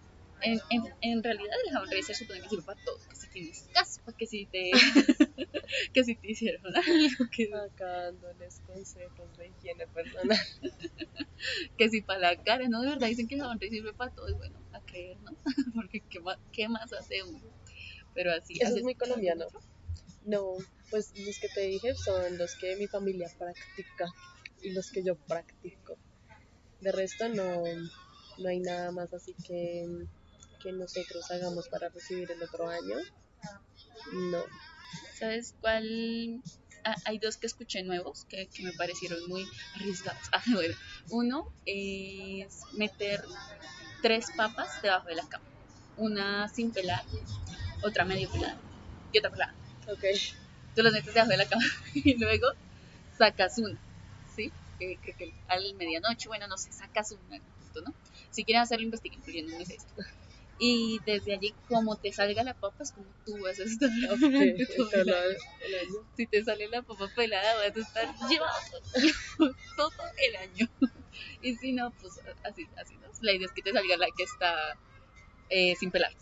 En, 0.43 0.61
en, 0.69 0.83
en 1.01 1.23
realidad 1.23 1.55
el 1.67 1.73
jabón 1.73 1.91
rey 1.91 2.03
se 2.03 2.13
supone 2.15 2.43
que 2.43 2.49
sirve 2.51 2.65
para 2.65 2.79
todo, 2.85 2.99
que 3.09 3.17
si 3.17 3.29
tienes 3.31 3.67
caspa, 3.73 4.13
que 4.13 4.27
si 4.27 4.45
te 4.47 4.73
que 5.95 6.05
si 6.05 6.17
te 6.17 6.31
hicieron 6.33 6.77
algo, 6.77 7.31
que, 7.35 7.49
Acá 7.55 7.87
dándoles 7.87 8.61
consejos 8.67 9.37
de 9.39 9.49
higiene 9.49 9.87
personal. 9.87 10.39
que 11.79 11.89
si 11.89 12.03
para 12.03 12.19
la 12.21 12.43
cara, 12.43 12.69
no, 12.69 12.83
de 12.83 12.91
verdad 12.91 13.09
dicen 13.09 13.27
que 13.27 13.37
el 13.37 13.41
jabón 13.41 13.59
rey 13.61 13.71
sirve 13.71 13.95
para 13.95 14.11
todo, 14.13 14.29
y 14.29 14.35
bueno, 14.35 14.59
a 14.73 14.81
creer, 14.81 15.17
¿no? 15.23 15.31
Porque 15.75 16.03
¿qué 16.11 16.21
más, 16.21 16.37
qué 16.53 16.69
más 16.69 16.93
hace 16.93 17.23
uno? 17.23 17.41
Pero 18.15 18.33
así. 18.33 18.55
Eso 18.55 18.65
es 18.65 18.71
¿haces 18.71 18.83
muy 18.83 18.95
colombiano. 18.95 19.47
No, 20.25 20.57
pues 20.91 21.13
los 21.19 21.39
que 21.39 21.49
te 21.49 21.63
dije 21.63 21.95
son 21.95 22.39
los 22.39 22.55
que 22.57 22.77
mi 22.77 22.87
familia 22.87 23.29
practica 23.39 24.09
y 24.63 24.73
los 24.73 24.91
que 24.91 25.03
yo 25.05 25.17
practico. 25.17 25.99
De 26.81 26.93
resto 26.93 27.29
no, 27.29 27.63
no 28.39 28.49
hay 28.49 28.61
nada 28.61 28.91
más 28.91 29.13
así 29.13 29.35
que, 29.47 29.87
que 30.63 30.73
nosotros 30.73 31.31
hagamos 31.31 31.69
para 31.69 31.89
recibir 31.91 32.31
el 32.31 32.43
otro 32.43 32.69
año. 32.69 32.97
No. 34.13 34.43
¿Sabes 35.19 35.55
cuál? 35.61 36.43
Ah, 36.85 36.97
hay 37.07 37.19
dos 37.19 37.37
que 37.37 37.47
escuché 37.47 37.83
nuevos 37.83 38.27
que, 38.27 38.47
que 38.49 38.63
me 38.63 38.73
parecieron 38.73 39.19
muy 39.29 39.45
arriesgados. 39.75 40.23
Ah, 40.33 40.43
bueno, 40.53 40.75
uno 41.11 41.53
es 41.65 42.61
meter 42.73 43.25
tres 44.03 44.27
papas 44.37 44.83
debajo 44.83 45.09
de 45.09 45.15
la 45.15 45.29
cama. 45.29 45.45
Una 45.97 46.49
sin 46.49 46.73
pelar, 46.73 47.05
otra 47.85 48.05
medio 48.05 48.31
pelada 48.31 48.59
y 49.13 49.19
otra 49.19 49.31
pelada. 49.31 49.55
Ok. 49.89 50.05
Tú 50.75 50.83
las 50.83 50.93
metes 50.93 51.15
debajo 51.15 51.31
de 51.31 51.37
la 51.37 51.47
cama 51.47 51.63
y 51.95 52.17
luego 52.19 52.49
sacas 53.17 53.59
una, 53.59 53.79
¿sí? 54.35 54.51
Eh, 54.81 54.99
creo 55.03 55.17
que 55.17 55.33
al 55.49 55.75
medianoche, 55.75 56.27
bueno, 56.29 56.49
no 56.49 56.57
sé, 56.57 56.73
sacas 56.73 57.13
una, 57.13 57.39
¿no? 57.39 57.95
Si 58.31 58.45
quieren 58.45 58.63
hacerlo, 58.63 58.85
investiguen, 58.85 59.21
pero 59.25 59.39
yo 59.39 59.51
no 59.53 59.59
me 59.59 59.65
sé 59.65 59.77
esto. 59.77 59.95
Y 60.59 61.01
desde 61.05 61.35
allí, 61.35 61.53
como 61.69 61.97
te 61.97 62.13
salga 62.13 62.43
la 62.45 62.55
papa, 62.55 62.85
es 62.85 62.93
como 62.93 63.07
tú 63.25 63.37
vas 63.43 63.59
a 63.59 63.65
estar 63.65 63.89
Ok, 64.13 64.21
durante 64.21 64.67
todo 64.67 64.89
todo 64.89 65.03
el 65.03 65.09
año. 65.15 65.37
el 65.67 65.75
año. 65.75 66.07
Si 66.17 66.27
te 66.27 66.45
sale 66.45 66.69
la 66.69 66.83
papa 66.83 67.11
pelada, 67.15 67.55
vas 67.57 67.77
a 67.77 67.81
estar 67.81 68.15
llevando 68.29 68.81
todo 69.77 69.91
el 70.29 70.37
año. 70.37 70.69
Y 71.43 71.57
si 71.57 71.73
no, 71.73 71.91
pues 72.01 72.15
así, 72.45 72.67
así, 72.77 72.95
¿no? 72.97 73.09
La 73.21 73.33
idea 73.33 73.47
es 73.47 73.53
que 73.53 73.63
te 73.63 73.73
salga 73.73 73.97
la 73.97 74.07
que 74.17 74.23
está 74.23 74.55
eh, 75.51 75.75
sin 75.77 75.91
pelar. 75.91 76.13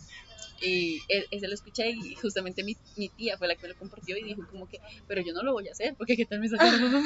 Y 0.61 0.99
ese 1.07 1.47
lo 1.47 1.53
escuché 1.53 1.89
y 1.89 2.15
justamente 2.15 2.63
mi, 2.63 2.77
mi 2.95 3.09
tía 3.09 3.37
fue 3.37 3.47
la 3.47 3.55
que 3.55 3.63
me 3.63 3.69
lo 3.69 3.75
compartió 3.77 4.17
y 4.17 4.23
dijo 4.23 4.47
como 4.49 4.67
que, 4.67 4.79
pero 5.07 5.21
yo 5.21 5.33
no 5.33 5.43
lo 5.43 5.53
voy 5.53 5.67
a 5.67 5.71
hacer 5.71 5.95
porque 5.97 6.15
qué 6.15 6.25
tal 6.25 6.39
me 6.39 6.47
saca 6.47 6.65
la 6.65 6.71
pelada?" 6.71 7.03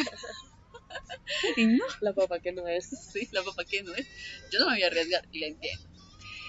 Y 1.58 1.66
no, 1.66 1.84
La 2.02 2.14
papa 2.14 2.40
que 2.40 2.52
no 2.52 2.68
es. 2.68 2.86
sí, 2.86 3.28
la 3.32 3.44
papa 3.44 3.66
que 3.66 3.84
no 3.84 3.94
es. 3.94 4.08
Yo 4.52 4.60
no 4.60 4.68
me 4.68 4.74
voy 4.76 4.84
a 4.84 4.88
arriesgar 4.88 5.28
y 5.32 5.40
la 5.40 5.48
entiendo. 5.48 5.86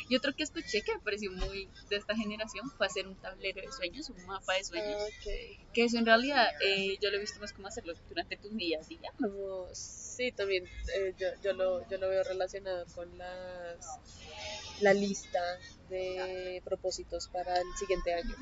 Y 0.08 0.16
otro 0.16 0.32
que 0.34 0.42
escuché 0.42 0.80
que 0.80 0.94
me 0.94 1.00
pareció 1.02 1.30
muy 1.30 1.68
de 1.90 1.96
esta 1.96 2.16
generación 2.16 2.70
fue 2.70 2.86
hacer 2.86 3.06
un 3.06 3.16
tablero 3.16 3.60
de 3.60 3.70
sueños, 3.70 4.08
un 4.08 4.24
mapa 4.24 4.54
de 4.54 4.64
sueños. 4.64 5.02
Ok. 5.02 5.72
Que 5.74 5.84
eso 5.84 5.98
en 5.98 6.06
realidad 6.06 6.48
eh, 6.64 6.96
yo 7.02 7.10
lo 7.10 7.18
he 7.18 7.20
visto 7.20 7.38
más 7.40 7.52
como 7.52 7.68
hacerlo 7.68 7.92
durante 8.08 8.38
tus 8.38 8.56
días 8.56 8.90
y 8.90 8.96
ya. 8.96 9.10
Como, 9.18 9.68
sí, 9.74 10.32
también 10.32 10.64
eh, 10.64 11.14
yo, 11.18 11.26
yo, 11.42 11.52
lo, 11.52 11.86
yo 11.90 11.98
lo 11.98 12.08
veo 12.08 12.24
relacionado 12.24 12.86
con 12.94 13.18
las, 13.18 13.86
la 14.80 14.94
lista 14.94 15.40
de 15.88 16.62
propósitos 16.64 17.28
para 17.28 17.56
el 17.56 17.66
siguiente 17.78 18.14
año. 18.14 18.34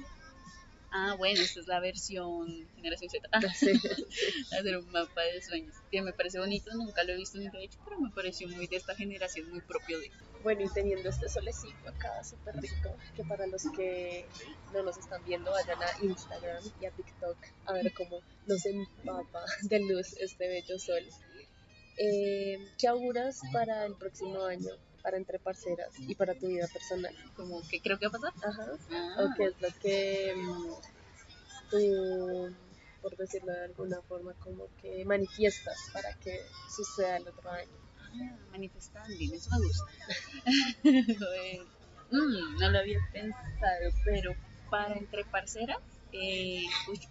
Ah, 0.93 1.15
bueno, 1.19 1.41
esta 1.43 1.61
es 1.61 1.67
la 1.67 1.81
versión 1.81 2.47
generación 2.77 3.11
Z. 3.11 3.29
Ah, 3.33 3.41
Sí. 3.55 3.73
hacer 4.59 4.79
un 4.79 4.91
mapa 4.91 5.23
de 5.23 5.43
sueños. 5.43 5.75
Que 5.91 6.01
me 6.01 6.13
parece 6.13 6.39
bonito, 6.39 6.71
nunca 6.75 7.03
lo 7.05 7.13
he 7.13 7.17
visto 7.17 7.39
ni 7.39 7.47
lo 7.47 7.59
he 7.59 7.65
hecho, 7.65 7.79
pero 7.85 8.01
me 8.01 8.11
pareció 8.11 8.49
muy 8.49 8.67
de 8.67 8.77
esta 8.77 8.95
generación, 8.95 9.51
muy 9.51 9.61
propio 9.61 9.99
de. 9.99 10.11
Bueno, 10.43 10.63
y 10.63 10.69
teniendo 10.73 11.09
este 11.09 11.29
solecito 11.29 11.89
acá 11.89 12.23
súper 12.23 12.57
rico, 12.57 12.97
que 13.15 13.25
para 13.25 13.47
los 13.47 13.63
que 13.77 14.27
no 14.73 14.83
nos 14.85 14.97
están 14.97 15.23
viendo, 15.25 15.51
vayan 15.51 15.83
a 15.83 16.05
Instagram 16.05 16.63
y 16.81 16.87
a 16.87 16.91
TikTok 16.93 17.37
a 17.67 17.73
ver 17.73 17.93
cómo 17.93 18.21
nos 18.47 18.65
empapa 18.65 19.45
de 19.63 19.81
luz 19.81 20.15
este 20.21 20.49
bello 20.49 20.79
sol. 20.79 21.03
Eh, 21.99 22.59
¿Qué 22.79 22.87
auguras 22.89 23.41
para 23.53 23.87
el 23.87 23.97
próximo 23.97 24.45
año, 24.45 24.71
para 25.07 25.19
Entre 25.19 25.39
Parceras 25.39 25.93
y 26.01 26.17
para 26.17 26.35
tu 26.35 26.49
vida 26.49 26.67
personal? 26.67 27.15
Como 27.37 27.63
que 27.69 27.81
creo 27.81 27.97
que 27.97 28.09
va 28.09 28.19
a 28.19 28.21
pasar. 28.21 28.51
Ajá. 28.51 28.67
Ah, 28.91 29.17
¿O 29.21 29.35
qué 29.37 29.45
es 29.45 29.61
lo 29.61 29.69
que 29.81 30.35
mm, 30.35 30.73
tú, 31.71 32.57
por 33.01 33.17
decirlo 33.17 33.53
de 33.53 33.65
alguna 33.67 34.03
forma, 34.03 34.35
como 34.41 34.67
que 34.83 35.05
manifiestas 35.05 35.77
para 35.93 36.13
que 36.25 36.41
suceda 36.75 37.19
el 37.19 37.29
otro 37.29 37.49
año? 37.53 37.71
ah, 38.01 38.37
manifestando, 38.51 39.15
eso 39.33 39.49
me 39.53 39.59
gusta. 39.65 39.93
Mm, 42.09 42.61
no 42.61 42.71
lo 42.71 42.79
había 42.79 43.01
pensado, 43.13 43.91
pero 44.05 44.33
para 44.71 44.95
entre 44.95 45.25
parceras, 45.25 45.83
eh, 46.13 46.63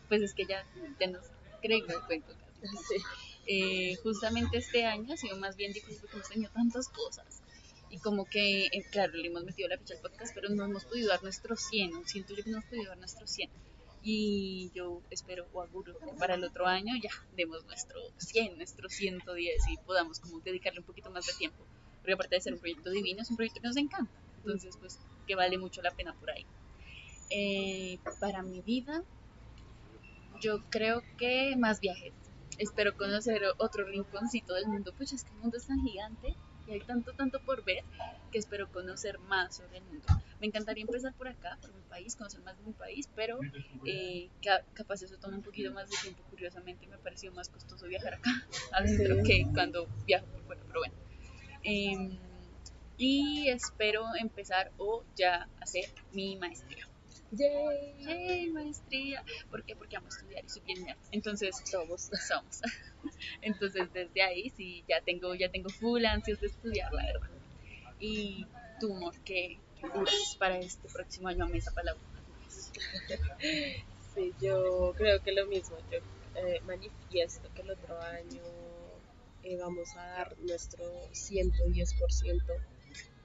pues 0.08 0.22
es 0.22 0.34
que 0.34 0.46
ya, 0.46 0.66
ya 0.98 1.08
nos 1.08 1.26
que 1.62 1.68
me 1.68 1.84
cuento 2.08 2.34
casi. 2.62 2.78
Sí. 2.88 3.04
eh, 3.48 3.96
justamente 4.04 4.58
este 4.58 4.86
año 4.86 5.14
ha 5.14 5.18
sido 5.18 5.36
más 5.36 5.58
bien 5.58 5.74
difícil 5.74 6.00
porque 6.00 6.16
hemos 6.16 6.30
tenido 6.30 6.52
tantas 6.54 6.88
cosas. 6.88 7.42
Y 7.90 8.00
como 8.00 8.26
que, 8.26 8.66
eh, 8.66 8.84
claro, 8.92 9.14
le 9.14 9.28
hemos 9.28 9.44
metido 9.44 9.70
la 9.70 9.78
fecha 9.78 9.96
al 9.96 10.02
podcast, 10.02 10.34
pero 10.34 10.50
no 10.50 10.66
hemos 10.66 10.86
podido 10.86 11.10
dar 11.10 11.24
nuestro 11.24 11.56
100. 11.56 11.92
¿no? 11.92 12.06
Siento 12.06 12.36
yo 12.36 12.44
que 12.44 12.50
no 12.50 12.58
hemos 12.58 12.70
podido 12.70 12.90
dar 12.90 12.98
nuestro 12.98 13.28
100. 13.28 13.50
Y 14.04 14.72
yo 14.76 15.02
espero 15.10 15.48
o 15.54 15.62
auguro 15.62 15.98
que 15.98 16.12
para 16.20 16.36
el 16.36 16.44
otro 16.44 16.68
año 16.68 16.94
ya 17.02 17.10
demos 17.36 17.66
nuestro 17.66 18.00
100, 18.18 18.58
nuestro 18.58 18.88
110 18.88 19.68
y 19.68 19.78
podamos 19.78 20.20
como 20.20 20.40
dedicarle 20.42 20.82
un 20.82 20.86
poquito 20.86 21.10
más 21.10 21.26
de 21.26 21.34
tiempo. 21.34 21.66
Porque 22.02 22.14
aparte 22.14 22.36
de 22.36 22.42
ser 22.42 22.54
un 22.54 22.60
proyecto 22.60 22.92
divino, 22.92 23.22
es 23.22 23.30
un 23.32 23.36
proyecto 23.36 23.62
que 23.62 23.68
nos 23.68 23.78
encanta. 23.78 24.12
Entonces, 24.38 24.78
pues, 24.78 25.00
que 25.26 25.36
vale 25.36 25.58
mucho 25.58 25.82
la 25.82 25.92
pena 25.92 26.14
por 26.20 26.30
ahí. 26.30 26.46
Eh, 27.32 27.98
para 28.20 28.44
mi 28.44 28.62
vida, 28.62 29.04
yo 30.40 30.64
creo 30.70 31.02
que 31.18 31.56
más 31.58 31.80
viajes. 31.80 32.14
Espero 32.58 32.96
conocer 32.96 33.42
otro 33.58 33.86
rinconcito 33.86 34.54
del 34.54 34.68
mundo, 34.68 34.94
pues 34.96 35.14
es 35.14 35.24
que 35.24 35.32
el 35.32 35.38
mundo 35.38 35.58
es 35.58 35.66
tan 35.66 35.82
gigante 35.82 36.36
y 36.68 36.72
hay 36.72 36.80
tanto, 36.82 37.14
tanto 37.14 37.40
por 37.42 37.64
ver 37.64 37.84
que 38.32 38.38
espero 38.40 38.70
conocer 38.72 39.20
más 39.20 39.56
sobre 39.58 39.78
el 39.78 39.84
mundo. 39.86 40.08
Me 40.40 40.48
encantaría 40.48 40.82
empezar 40.84 41.14
por 41.14 41.28
acá, 41.28 41.58
por 41.62 41.74
mi 41.74 41.82
país, 41.84 42.16
conocer 42.16 42.42
más 42.42 42.58
de 42.58 42.64
mi 42.64 42.74
país, 42.74 43.08
pero 43.16 43.40
eh, 43.86 44.30
ca- 44.44 44.64
capaz 44.74 45.02
eso 45.04 45.18
toma 45.18 45.38
un 45.38 45.44
poquito 45.44 45.72
más 45.72 45.90
de 45.90 45.96
tiempo. 46.02 46.24
Curiosamente 46.30 46.88
me 46.88 46.98
pareció 46.98 47.32
más 47.32 47.50
costoso 47.50 47.86
viajar 47.88 48.16
acá 48.16 48.32
adentro 48.74 49.16
Sí. 49.18 49.24
que 49.24 49.46
cuando 49.54 49.88
viajo 50.06 50.26
por 50.28 50.44
fuera, 50.44 50.64
pero 50.68 50.80
bueno. 50.80 50.96
Em, 51.64 52.20
y 52.98 53.50
espero 53.50 54.06
empezar 54.20 54.72
o 54.78 55.04
ya 55.16 55.48
hacer 55.62 55.86
mi 56.12 56.36
maestría. 56.38 56.88
¡Yay! 57.36 58.06
¡Yay, 58.06 58.52
maestría! 58.52 59.24
¿Por 59.50 59.64
qué? 59.66 59.76
Porque 59.76 59.98
amo 59.98 60.08
estudiar 60.08 60.44
y 60.44 60.50
soy 60.50 60.62
bien 60.64 60.84
nerd. 60.84 60.98
Entonces, 61.12 61.56
Somos. 61.66 62.10
somos. 62.28 62.62
Entonces, 63.42 63.92
desde 63.94 64.22
ahí 64.22 64.50
sí, 64.50 64.84
ya 64.88 65.02
tengo, 65.02 65.36
ya 65.36 65.50
tengo 65.50 65.70
full 65.70 66.06
ansias 66.06 66.40
de 66.40 66.48
estudiar, 66.48 66.92
la 66.94 67.06
verdad. 67.06 67.30
Y 68.00 68.46
tu 68.80 68.96
amor, 68.96 69.14
¿qué 69.24 69.60
qué 69.80 69.88
juras 69.88 70.36
para 70.40 70.58
este 70.60 70.88
próximo 70.90 71.28
año 71.28 71.46
a 71.46 71.48
mesa 71.48 71.72
palabra? 71.72 72.02
Sí, 74.14 74.34
yo 74.42 74.94
creo 74.98 75.22
que 75.22 75.34
lo 75.34 75.46
mismo. 75.48 75.78
Yo 75.92 75.98
eh, 76.36 76.62
manifiesto 76.66 77.50
que 77.54 77.62
el 77.62 77.72
otro 77.72 78.02
año 78.02 78.44
eh, 79.44 79.58
vamos 79.58 79.90
a 79.98 80.06
dar 80.08 80.38
nuestro 80.40 80.84
110% 81.12 82.42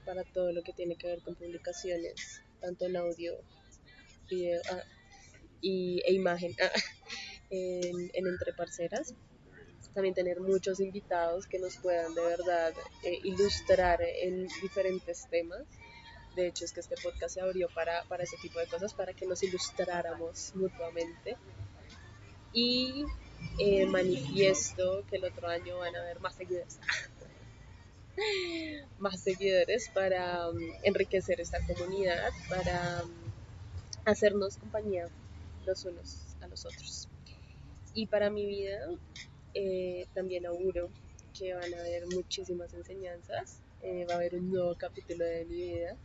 para 0.05 0.23
todo 0.23 0.51
lo 0.51 0.61
que 0.63 0.73
tiene 0.73 0.95
que 0.95 1.07
ver 1.07 1.21
con 1.21 1.35
publicaciones, 1.35 2.41
tanto 2.59 2.85
en 2.85 2.97
audio, 2.97 3.33
video 4.31 4.61
ah, 4.71 4.83
y, 5.61 6.01
e 6.05 6.13
imagen 6.13 6.55
ah, 6.61 6.71
en, 7.51 8.09
en 8.13 8.27
Entre 8.27 8.53
Parceras. 8.53 9.13
También 9.93 10.15
tener 10.15 10.39
muchos 10.39 10.79
invitados 10.79 11.47
que 11.47 11.59
nos 11.59 11.75
puedan 11.75 12.15
de 12.15 12.21
verdad 12.21 12.73
eh, 13.03 13.19
ilustrar 13.23 14.01
en 14.01 14.47
diferentes 14.61 15.27
temas. 15.29 15.63
De 16.35 16.47
hecho, 16.47 16.63
es 16.63 16.71
que 16.71 16.79
este 16.79 16.95
podcast 17.03 17.33
se 17.33 17.41
abrió 17.41 17.67
para, 17.75 18.05
para 18.05 18.23
ese 18.23 18.37
tipo 18.37 18.57
de 18.59 18.67
cosas, 18.67 18.93
para 18.93 19.13
que 19.13 19.25
nos 19.25 19.43
ilustráramos 19.43 20.53
mutuamente. 20.55 21.35
Y 22.53 23.03
eh, 23.59 23.85
manifiesto 23.85 25.03
que 25.09 25.17
el 25.17 25.25
otro 25.25 25.49
año 25.49 25.77
van 25.79 25.93
a 25.93 25.99
haber 25.99 26.21
más 26.21 26.35
seguidores. 26.35 26.79
más 28.99 29.19
seguidores 29.19 29.89
para 29.89 30.49
um, 30.49 30.57
enriquecer 30.83 31.41
esta 31.41 31.59
comunidad, 31.65 32.31
para 32.49 33.03
um, 33.03 33.30
hacernos 34.05 34.57
compañía 34.57 35.05
los 35.65 35.85
unos 35.85 36.35
a 36.41 36.47
los 36.47 36.65
otros. 36.65 37.07
Y 37.93 38.07
para 38.07 38.29
mi 38.29 38.45
vida 38.45 38.79
eh, 39.53 40.07
también 40.13 40.45
auguro 40.45 40.89
que 41.37 41.53
van 41.53 41.73
a 41.73 41.79
haber 41.79 42.05
muchísimas 42.07 42.73
enseñanzas, 42.73 43.61
eh, 43.81 44.05
va 44.05 44.13
a 44.13 44.17
haber 44.17 44.35
un 44.35 44.49
nuevo 44.49 44.75
capítulo 44.75 45.25
de 45.25 45.45
mi 45.45 45.55
vida, 45.55 45.97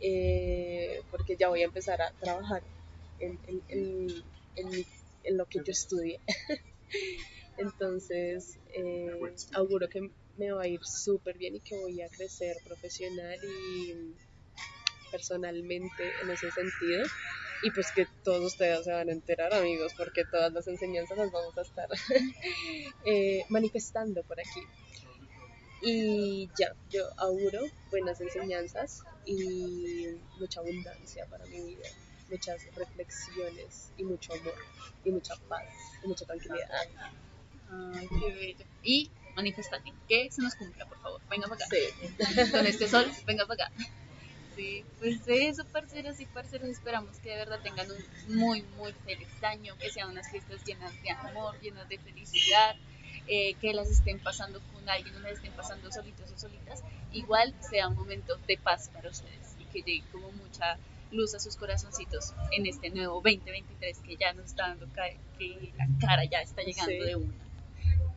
eh, 0.00 1.00
porque 1.10 1.36
ya 1.36 1.48
voy 1.48 1.62
a 1.62 1.66
empezar 1.66 2.00
a 2.02 2.12
trabajar 2.20 2.62
en, 3.20 3.38
lo 5.30 5.46
que 5.46 5.58
yo 5.58 5.72
estudié. 5.72 6.20
Entonces, 7.58 8.58
auguro 9.52 9.88
que 9.88 10.10
me 10.36 10.50
va 10.50 10.62
a 10.62 10.68
ir 10.68 10.80
súper 10.84 11.38
bien 11.38 11.56
y 11.56 11.60
que 11.60 11.76
voy 11.76 12.02
a 12.02 12.08
crecer 12.08 12.56
profesional 12.64 13.38
y 13.42 14.14
personalmente 15.14 16.02
en 16.22 16.30
ese 16.30 16.50
sentido. 16.50 17.06
Y 17.62 17.70
pues 17.70 17.92
que 17.92 18.06
todos 18.24 18.52
ustedes 18.52 18.84
se 18.84 18.92
van 18.92 19.08
a 19.08 19.12
enterar, 19.12 19.54
amigos, 19.54 19.92
porque 19.96 20.24
todas 20.24 20.52
las 20.52 20.66
enseñanzas 20.66 21.16
las 21.16 21.30
vamos 21.30 21.56
a 21.56 21.62
estar 21.62 21.88
eh, 23.06 23.44
manifestando 23.48 24.24
por 24.24 24.38
aquí. 24.40 24.60
Y 25.82 26.50
ya, 26.58 26.74
yo 26.90 27.04
auguro 27.16 27.60
buenas 27.90 28.20
enseñanzas 28.20 29.02
y 29.24 30.08
mucha 30.40 30.60
abundancia 30.60 31.26
para 31.26 31.44
mi 31.46 31.60
vida, 31.60 31.88
muchas 32.28 32.64
reflexiones 32.74 33.92
y 33.96 34.02
mucho 34.04 34.32
amor 34.32 34.54
y 35.04 35.10
mucha 35.10 35.36
paz 35.48 35.64
y 36.02 36.08
mucha 36.08 36.24
tranquilidad. 36.26 36.68
Ay, 37.70 38.08
qué 38.08 38.32
bello. 38.34 38.64
Y 38.82 39.10
manifestate, 39.36 39.92
que 40.08 40.28
se 40.30 40.42
nos 40.42 40.54
cumpla, 40.56 40.86
por 40.86 40.98
favor. 41.00 41.20
Venga 41.30 41.46
para 41.48 41.64
acá. 41.64 42.50
Con 42.50 42.66
este 42.66 42.88
sol, 42.88 43.10
venga 43.26 43.46
para 43.46 43.66
acá. 43.66 43.72
Sí, 44.54 44.84
pues 44.98 45.20
eso, 45.26 45.64
parceros 45.66 46.20
y 46.20 46.26
parceros, 46.26 46.68
esperamos 46.68 47.18
que 47.18 47.30
de 47.30 47.36
verdad 47.36 47.60
tengan 47.62 47.88
un 47.90 48.36
muy, 48.36 48.62
muy 48.76 48.92
feliz 49.04 49.28
año, 49.42 49.76
que 49.78 49.90
sean 49.90 50.10
unas 50.10 50.30
fiestas 50.30 50.64
llenas 50.64 50.92
de 51.02 51.10
amor, 51.10 51.60
llenas 51.60 51.88
de 51.88 51.98
felicidad, 51.98 52.76
eh, 53.26 53.54
que 53.54 53.72
las 53.72 53.90
estén 53.90 54.20
pasando 54.20 54.60
con 54.72 54.88
alguien, 54.88 55.14
no 55.14 55.20
las 55.20 55.32
estén 55.32 55.52
pasando 55.52 55.90
solitos 55.90 56.30
o 56.30 56.38
solitas, 56.38 56.82
igual 57.12 57.54
sea 57.68 57.88
un 57.88 57.96
momento 57.96 58.36
de 58.46 58.56
paz 58.58 58.90
para 58.92 59.10
ustedes 59.10 59.56
y 59.58 59.64
que 59.64 59.82
llegue 59.82 60.04
como 60.12 60.30
mucha 60.32 60.78
luz 61.10 61.34
a 61.34 61.40
sus 61.40 61.56
corazoncitos 61.56 62.34
en 62.52 62.66
este 62.66 62.90
nuevo 62.90 63.14
2023 63.22 63.98
que 64.00 64.16
ya 64.16 64.32
nos 64.34 64.46
está 64.46 64.68
dando 64.68 64.86
que 65.38 65.72
la 65.76 65.86
cara 66.00 66.24
ya 66.24 66.40
está 66.40 66.62
llegando 66.62 67.04
de 67.04 67.16
una. 67.16 67.34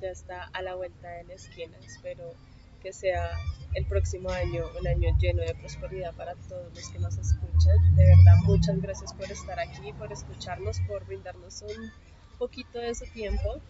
Ya 0.01 0.09
está 0.09 0.49
a 0.53 0.61
la 0.61 0.75
vuelta 0.75 1.07
de 1.09 1.23
la 1.23 1.33
esquina, 1.33 1.77
espero 1.83 2.33
que 2.81 2.93
sea 2.93 3.31
el 3.73 3.85
próximo 3.85 4.29
año 4.29 4.65
un 4.79 4.87
año 4.87 5.15
lleno 5.19 5.43
de 5.43 5.53
prosperidad 5.55 6.13
para 6.15 6.35
todos 6.35 6.73
los 6.73 6.89
que 6.89 6.99
nos 6.99 7.17
escuchan. 7.17 7.95
De 7.95 8.05
verdad, 8.05 8.37
muchas 8.43 8.81
gracias 8.81 9.13
por 9.13 9.31
estar 9.31 9.59
aquí, 9.59 9.93
por 9.93 10.11
escucharnos, 10.11 10.79
por 10.87 11.05
brindarnos 11.05 11.61
un 11.61 11.91
poquito 12.37 12.79
de 12.79 12.95
su 12.95 13.05
tiempo 13.07 13.61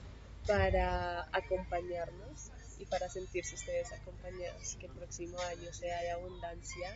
para 0.46 1.28
acompañarnos 1.32 2.52
y 2.80 2.86
para 2.86 3.10
sentirse 3.10 3.56
ustedes 3.56 3.91
acompañados. 3.91 4.78
Que 4.80 4.86
el 4.86 4.93
próximo 4.93 5.38
año 5.41 5.74
sea 5.74 6.02
de 6.02 6.12
abundancia 6.12 6.96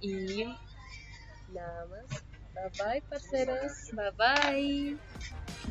y 0.00 0.44
nada 1.52 1.86
más. 1.86 2.22
Bye 2.54 2.84
bye, 2.84 3.02
parceros. 3.02 3.90
Bye 3.92 4.10
bye. 4.16 5.70